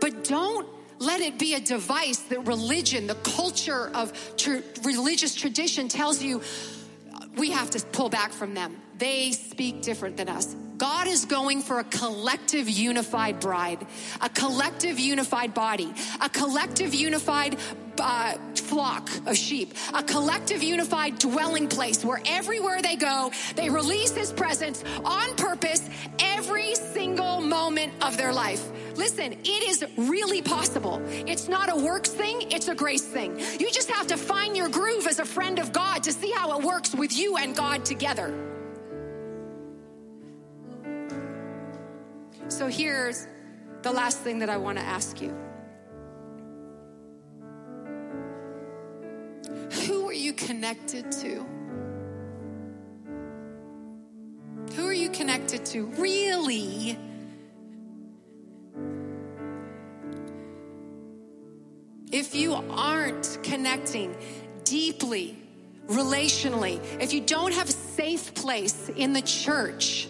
But 0.00 0.24
don't 0.24 0.68
let 0.98 1.20
it 1.20 1.38
be 1.38 1.54
a 1.54 1.60
device 1.60 2.18
that 2.30 2.46
religion, 2.46 3.06
the 3.06 3.14
culture 3.16 3.90
of 3.94 4.12
tr- 4.36 4.58
religious 4.84 5.34
tradition 5.34 5.88
tells 5.88 6.22
you 6.22 6.42
we 7.36 7.50
have 7.52 7.70
to 7.70 7.84
pull 7.86 8.08
back 8.08 8.32
from 8.32 8.54
them. 8.54 8.76
They 8.98 9.32
speak 9.32 9.82
different 9.82 10.16
than 10.16 10.28
us. 10.28 10.54
God 10.76 11.08
is 11.08 11.24
going 11.24 11.62
for 11.62 11.80
a 11.80 11.84
collective 11.84 12.68
unified 12.68 13.40
bride, 13.40 13.84
a 14.20 14.28
collective 14.28 14.98
unified 14.98 15.52
body, 15.52 15.92
a 16.20 16.28
collective 16.28 16.94
unified 16.94 17.56
uh, 18.00 18.34
flock 18.54 19.08
of 19.26 19.36
sheep, 19.36 19.74
a 19.92 20.02
collective, 20.04 20.62
unified 20.62 21.18
dwelling 21.18 21.68
place 21.68 22.04
where 22.04 22.20
everywhere 22.26 22.80
they 22.80 22.94
go, 22.94 23.32
they 23.56 23.68
release 23.70 24.14
His 24.14 24.32
presence 24.32 24.84
on 25.04 25.34
purpose 25.34 25.88
every 26.20 26.74
single 26.76 27.40
moment 27.40 27.92
of 28.00 28.16
their 28.16 28.32
life. 28.32 28.64
Listen, 28.96 29.32
it 29.32 29.68
is 29.68 29.84
really 29.96 30.42
possible. 30.42 31.02
It's 31.08 31.48
not 31.48 31.72
a 31.72 31.76
works 31.76 32.10
thing, 32.10 32.50
it's 32.52 32.68
a 32.68 32.74
grace 32.74 33.04
thing. 33.04 33.38
You 33.58 33.70
just 33.72 33.90
have 33.90 34.06
to 34.08 34.16
find 34.16 34.56
your 34.56 34.68
groove 34.68 35.06
as 35.06 35.18
a 35.18 35.24
friend 35.24 35.58
of 35.58 35.72
God 35.72 36.04
to 36.04 36.12
see 36.12 36.30
how 36.30 36.58
it 36.58 36.64
works 36.64 36.94
with 36.94 37.16
you 37.16 37.36
and 37.36 37.56
God 37.56 37.84
together. 37.84 38.32
So 42.48 42.66
here's 42.66 43.26
the 43.82 43.92
last 43.92 44.18
thing 44.20 44.38
that 44.38 44.48
I 44.48 44.56
want 44.56 44.78
to 44.78 44.84
ask 44.84 45.20
you. 45.20 45.36
Who 49.86 50.08
are 50.08 50.14
you 50.14 50.32
connected 50.32 51.12
to? 51.12 51.46
Who 54.74 54.86
are 54.86 54.94
you 54.94 55.10
connected 55.10 55.66
to? 55.66 55.86
Really? 55.98 56.98
If 62.10 62.34
you 62.34 62.54
aren't 62.54 63.38
connecting 63.42 64.16
deeply, 64.64 65.36
relationally, 65.86 66.80
if 67.00 67.12
you 67.12 67.20
don't 67.20 67.52
have 67.52 67.68
a 67.68 67.72
safe 67.72 68.34
place 68.34 68.90
in 68.96 69.12
the 69.12 69.22
church, 69.22 70.08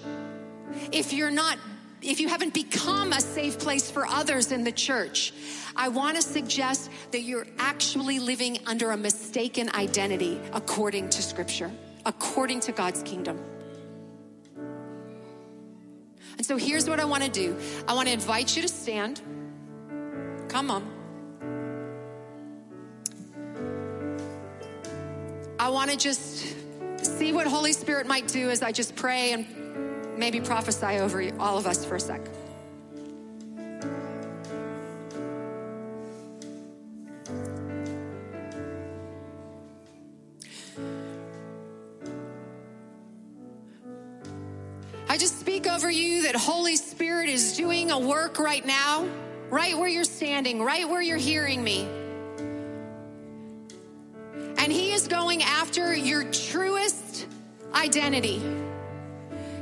if 0.93 1.12
you're 1.12 1.30
not 1.32 1.59
if 2.03 2.21
you 2.21 2.29
haven't 2.29 2.55
become 2.55 3.13
a 3.13 3.21
safe 3.21 3.59
place 3.59 3.91
for 3.91 4.07
others 4.07 4.53
in 4.53 4.65
the 4.65 4.73
church, 4.73 5.33
I 5.75 5.89
want 5.89 6.17
to 6.17 6.23
suggest 6.23 6.91
that 7.11 7.23
you're 7.23 7.47
actually 7.59 8.19
living 8.19 8.59
under 8.67 8.91
a 8.93 8.97
mistaken 8.97 9.71
identity 9.75 10.41
according 10.53 11.09
to 11.11 11.23
Scripture, 11.23 11.71
according 12.07 12.61
to 12.61 12.73
God's 12.73 13.03
kingdom. 13.03 13.39
And 16.37 16.47
so 16.47 16.57
here's 16.57 16.89
what 16.89 17.01
I 17.01 17.05
want 17.05 17.25
to 17.25 17.31
do 17.31 17.57
I 17.89 17.95
want 17.95 18.07
to 18.09 18.15
invite 18.15 18.55
you 18.55 18.63
to 18.63 18.69
stand. 18.69 19.21
Come 20.49 20.71
on. 20.71 20.95
I 25.59 25.71
want 25.71 25.91
to 25.91 25.97
just 25.97 26.55
see 27.03 27.33
what 27.33 27.47
Holy 27.49 27.73
Spirit 27.73 28.07
might 28.07 28.29
do 28.29 28.49
as 28.51 28.63
I 28.63 28.71
just 28.71 28.95
pray 28.95 29.33
and 29.33 29.58
maybe 30.19 30.41
prophesy 30.41 30.99
over 30.99 31.31
all 31.39 31.57
of 31.57 31.66
us 31.66 31.85
for 31.85 31.97
a 31.97 32.01
sec. 32.01 32.21
I 45.11 45.16
just 45.16 45.41
speak 45.41 45.66
over 45.66 45.91
you 45.91 46.25
that 46.25 46.37
Holy 46.37 46.77
Spirit 46.77 47.29
is 47.29 47.57
doing 47.57 47.91
a 47.91 47.99
work 47.99 48.39
right 48.39 48.64
now, 48.64 49.09
right 49.49 49.77
where 49.77 49.89
you're 49.89 50.05
standing, 50.05 50.62
right 50.62 50.89
where 50.89 51.01
you're 51.01 51.16
hearing 51.16 51.64
me. 51.64 51.89
And 54.59 54.73
He 54.73 54.93
is 54.93 55.09
going 55.09 55.43
after 55.43 55.95
your 55.95 56.25
truest 56.25 57.27
identity. 57.73 58.43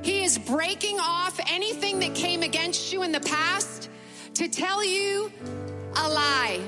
He 0.06 0.22
is 0.22 0.38
breaking 0.38 1.00
off 1.00 1.40
anything 1.48 1.98
that 1.98 2.14
came 2.14 2.44
against 2.44 2.92
you 2.92 3.02
in 3.02 3.10
the 3.10 3.18
past 3.18 3.90
to 4.34 4.46
tell 4.46 4.84
you 4.84 5.32
a 5.96 6.08
lie, 6.08 6.60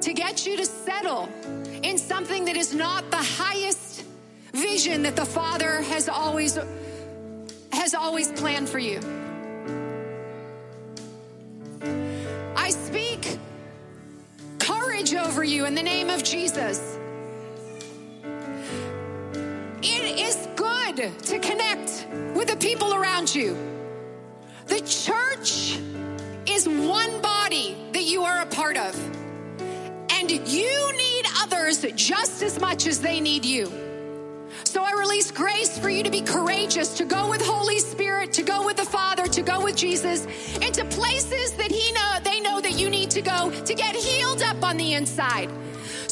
to 0.00 0.14
get 0.14 0.46
you 0.46 0.56
to 0.56 0.64
settle 0.64 1.28
in 1.82 1.98
something 1.98 2.46
that 2.46 2.56
is 2.56 2.72
not 2.72 3.10
the 3.10 3.18
highest 3.18 4.06
vision 4.54 5.02
that 5.02 5.14
the 5.14 5.26
Father 5.26 5.82
has 5.82 6.08
always 6.08 6.58
has 7.70 7.92
always 7.92 8.32
planned 8.32 8.70
for 8.70 8.78
you. 8.78 8.98
I 12.56 12.70
speak 12.70 13.38
courage 14.58 15.12
over 15.14 15.44
you 15.44 15.66
in 15.66 15.74
the 15.74 15.82
name 15.82 16.08
of 16.08 16.24
Jesus. 16.24 16.98
Good 20.94 21.18
to 21.24 21.38
connect 21.38 22.06
with 22.34 22.48
the 22.48 22.56
people 22.56 22.94
around 22.94 23.34
you. 23.34 23.56
The 24.66 24.80
church 24.80 25.78
is 26.46 26.68
one 26.68 27.20
body 27.20 27.76
that 27.92 28.04
you 28.04 28.22
are 28.22 28.42
a 28.42 28.46
part 28.46 28.76
of. 28.76 28.94
And 30.10 30.30
you 30.30 30.92
need 30.96 31.24
others 31.38 31.84
just 31.96 32.42
as 32.42 32.60
much 32.60 32.86
as 32.86 33.00
they 33.00 33.20
need 33.20 33.44
you. 33.44 33.70
So 34.62 34.82
I 34.82 34.92
release 34.92 35.30
grace 35.30 35.76
for 35.78 35.90
you 35.90 36.02
to 36.02 36.10
be 36.10 36.20
courageous, 36.20 36.96
to 36.98 37.04
go 37.04 37.28
with 37.28 37.42
Holy 37.42 37.78
Spirit, 37.80 38.32
to 38.34 38.42
go 38.42 38.64
with 38.64 38.76
the 38.76 38.84
Father, 38.84 39.26
to 39.26 39.42
go 39.42 39.62
with 39.62 39.76
Jesus 39.76 40.26
into 40.56 40.84
places 40.86 41.52
that 41.52 41.70
He 41.70 41.92
know 41.92 42.18
they 42.22 42.40
know 42.40 42.60
that 42.60 42.78
you 42.78 42.88
need 42.88 43.10
to 43.10 43.20
go 43.20 43.50
to 43.50 43.74
get 43.74 43.96
healed 43.96 44.42
up 44.42 44.62
on 44.62 44.76
the 44.76 44.94
inside 44.94 45.50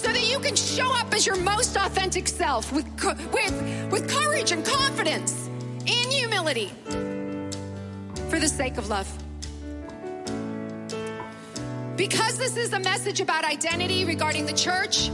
so 0.03 0.13
that 0.13 0.29
you 0.29 0.41
can 0.41 0.57
show 0.57 0.91
up 0.99 1.15
as 1.15 1.25
your 1.25 1.37
most 1.37 1.77
authentic 1.77 2.27
self 2.27 2.73
with, 2.73 2.87
with, 3.33 3.93
with 3.93 4.11
courage 4.11 4.51
and 4.51 4.65
confidence 4.65 5.49
in 5.87 6.11
humility 6.11 6.73
for 8.29 8.41
the 8.41 8.49
sake 8.49 8.79
of 8.79 8.89
love. 8.89 9.09
Because 11.97 12.37
this 12.37 12.57
is 12.57 12.73
a 12.73 12.81
message 12.81 13.21
about 13.21 13.45
identity 13.45 14.05
regarding 14.05 14.45
the 14.45 14.53
church, 14.53 15.09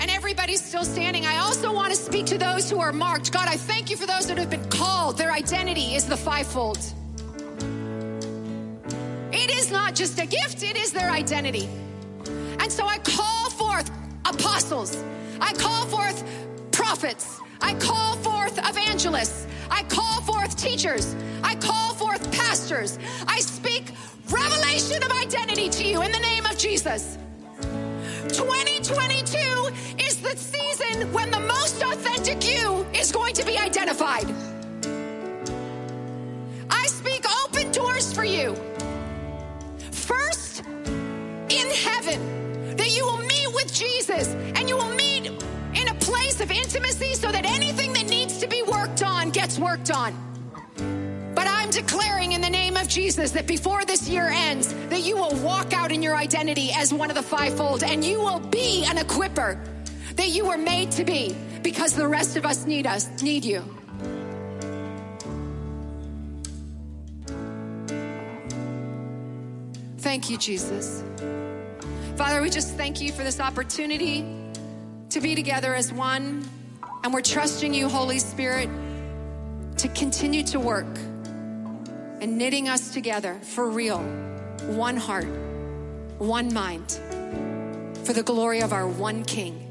and 0.00 0.10
everybody's 0.10 0.62
still 0.62 0.84
standing, 0.84 1.24
I 1.24 1.38
also 1.38 1.72
want 1.72 1.94
to 1.94 1.96
speak 1.96 2.26
to 2.26 2.36
those 2.36 2.68
who 2.68 2.78
are 2.78 2.92
marked. 2.92 3.32
God, 3.32 3.48
I 3.48 3.56
thank 3.56 3.88
you 3.88 3.96
for 3.96 4.04
those 4.04 4.26
that 4.26 4.36
have 4.36 4.50
been 4.50 4.68
called. 4.68 5.16
Their 5.16 5.32
identity 5.32 5.94
is 5.94 6.06
the 6.06 6.16
fivefold. 6.16 6.78
It 9.32 9.50
is 9.50 9.70
not 9.72 9.94
just 9.94 10.18
a 10.18 10.26
gift, 10.26 10.62
it 10.62 10.76
is 10.76 10.92
their 10.92 11.10
identity. 11.10 11.70
And 12.58 12.70
so 12.70 12.86
I 12.86 12.98
call 12.98 13.50
forth 13.72 13.90
apostles. 14.26 15.02
I 15.40 15.52
call 15.54 15.86
forth 15.86 16.24
prophets. 16.72 17.40
I 17.60 17.74
call 17.74 18.16
forth 18.16 18.58
evangelists. 18.58 19.46
I 19.70 19.82
call 19.84 20.20
forth 20.22 20.56
teachers. 20.56 21.14
I 21.42 21.54
call 21.54 21.94
forth 21.94 22.30
pastors. 22.32 22.98
I 23.26 23.40
speak 23.40 23.92
revelation 24.28 25.02
of 25.02 25.10
identity 25.10 25.70
to 25.70 25.84
you 25.84 26.02
in 26.02 26.12
the 26.12 26.18
name 26.18 26.44
of 26.44 26.58
Jesus. 26.58 27.16
2022 28.28 29.38
is 29.98 30.20
the 30.20 30.36
season 30.36 31.10
when 31.12 31.30
the 31.30 31.40
most 31.40 31.82
authentic 31.82 32.46
you 32.46 32.84
is 32.92 33.10
going 33.10 33.34
to 33.34 33.44
be 33.46 33.56
identified. 33.58 34.26
I 36.68 36.86
speak 36.88 37.24
open 37.44 37.72
doors 37.72 38.12
for 38.12 38.24
you. 38.24 38.54
First, 39.92 40.62
in 41.48 41.70
heaven, 41.70 42.41
Jesus 43.72 44.28
and 44.28 44.68
you 44.68 44.76
will 44.76 44.94
meet 44.94 45.26
in 45.26 45.88
a 45.88 45.94
place 45.94 46.40
of 46.40 46.50
intimacy 46.50 47.14
so 47.14 47.32
that 47.32 47.44
anything 47.44 47.92
that 47.94 48.06
needs 48.08 48.38
to 48.38 48.46
be 48.46 48.62
worked 48.62 49.02
on 49.02 49.30
gets 49.30 49.58
worked 49.58 49.90
on. 49.90 50.14
But 51.34 51.46
I'm 51.48 51.70
declaring 51.70 52.32
in 52.32 52.40
the 52.40 52.50
name 52.50 52.76
of 52.76 52.88
Jesus 52.88 53.30
that 53.32 53.46
before 53.46 53.84
this 53.84 54.08
year 54.08 54.28
ends, 54.30 54.72
that 54.90 55.00
you 55.00 55.16
will 55.16 55.34
walk 55.36 55.72
out 55.72 55.90
in 55.90 56.02
your 56.02 56.14
identity 56.14 56.70
as 56.76 56.92
one 56.92 57.10
of 57.10 57.16
the 57.16 57.22
fivefold 57.22 57.82
and 57.82 58.04
you 58.04 58.20
will 58.20 58.40
be 58.40 58.84
an 58.84 58.96
equiper 58.96 59.58
that 60.16 60.28
you 60.28 60.46
were 60.46 60.58
made 60.58 60.90
to 60.92 61.04
be 61.04 61.34
because 61.62 61.94
the 61.94 62.06
rest 62.06 62.36
of 62.36 62.44
us 62.44 62.66
need 62.66 62.86
us, 62.86 63.22
need 63.22 63.44
you. 63.44 63.64
Thank 69.98 70.28
you, 70.28 70.36
Jesus. 70.36 71.02
Father, 72.16 72.42
we 72.42 72.50
just 72.50 72.74
thank 72.74 73.00
you 73.00 73.10
for 73.10 73.24
this 73.24 73.40
opportunity 73.40 74.26
to 75.08 75.20
be 75.20 75.34
together 75.34 75.74
as 75.74 75.90
one. 75.90 76.46
And 77.02 77.12
we're 77.12 77.22
trusting 77.22 77.72
you, 77.72 77.88
Holy 77.88 78.18
Spirit, 78.18 78.68
to 79.78 79.88
continue 79.88 80.44
to 80.44 80.60
work 80.60 80.86
and 82.20 82.36
knitting 82.36 82.68
us 82.68 82.92
together 82.92 83.40
for 83.42 83.68
real, 83.70 83.98
one 84.68 84.96
heart, 84.96 85.26
one 86.18 86.52
mind, 86.52 86.92
for 88.04 88.12
the 88.12 88.22
glory 88.22 88.60
of 88.60 88.74
our 88.74 88.86
one 88.86 89.24
King. 89.24 89.68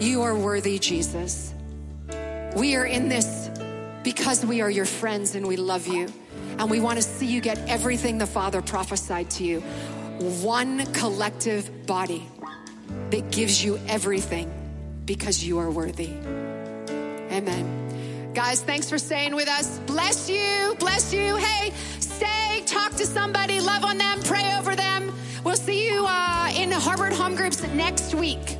You 0.00 0.20
are 0.22 0.34
worthy, 0.34 0.78
Jesus. 0.78 1.54
We 2.54 2.76
are 2.76 2.84
in 2.84 3.08
this 3.08 3.50
because 4.02 4.44
we 4.44 4.60
are 4.60 4.70
your 4.70 4.84
friends 4.84 5.34
and 5.34 5.46
we 5.46 5.56
love 5.56 5.86
you. 5.86 6.08
And 6.58 6.70
we 6.70 6.78
want 6.78 6.98
to 6.98 7.02
see 7.02 7.26
you 7.26 7.40
get 7.40 7.58
everything 7.70 8.18
the 8.18 8.26
Father 8.26 8.60
prophesied 8.60 9.30
to 9.30 9.44
you. 9.44 9.62
One 10.20 10.84
collective 10.92 11.86
body 11.86 12.28
that 13.10 13.30
gives 13.30 13.64
you 13.64 13.80
everything 13.88 14.52
because 15.06 15.42
you 15.42 15.58
are 15.58 15.70
worthy. 15.70 16.10
Amen. 17.32 18.32
Guys, 18.34 18.60
thanks 18.60 18.90
for 18.90 18.98
staying 18.98 19.34
with 19.34 19.48
us. 19.48 19.78
Bless 19.86 20.28
you. 20.28 20.76
Bless 20.78 21.14
you. 21.14 21.36
Hey, 21.36 21.72
stay, 22.00 22.62
talk 22.66 22.92
to 22.96 23.06
somebody, 23.06 23.60
love 23.60 23.82
on 23.82 23.96
them, 23.96 24.20
pray 24.22 24.54
over 24.58 24.76
them. 24.76 25.10
We'll 25.42 25.56
see 25.56 25.88
you 25.90 26.04
uh, 26.06 26.52
in 26.54 26.70
Harbor 26.70 27.08
Home 27.14 27.34
Groups 27.34 27.62
next 27.72 28.14
week. 28.14 28.59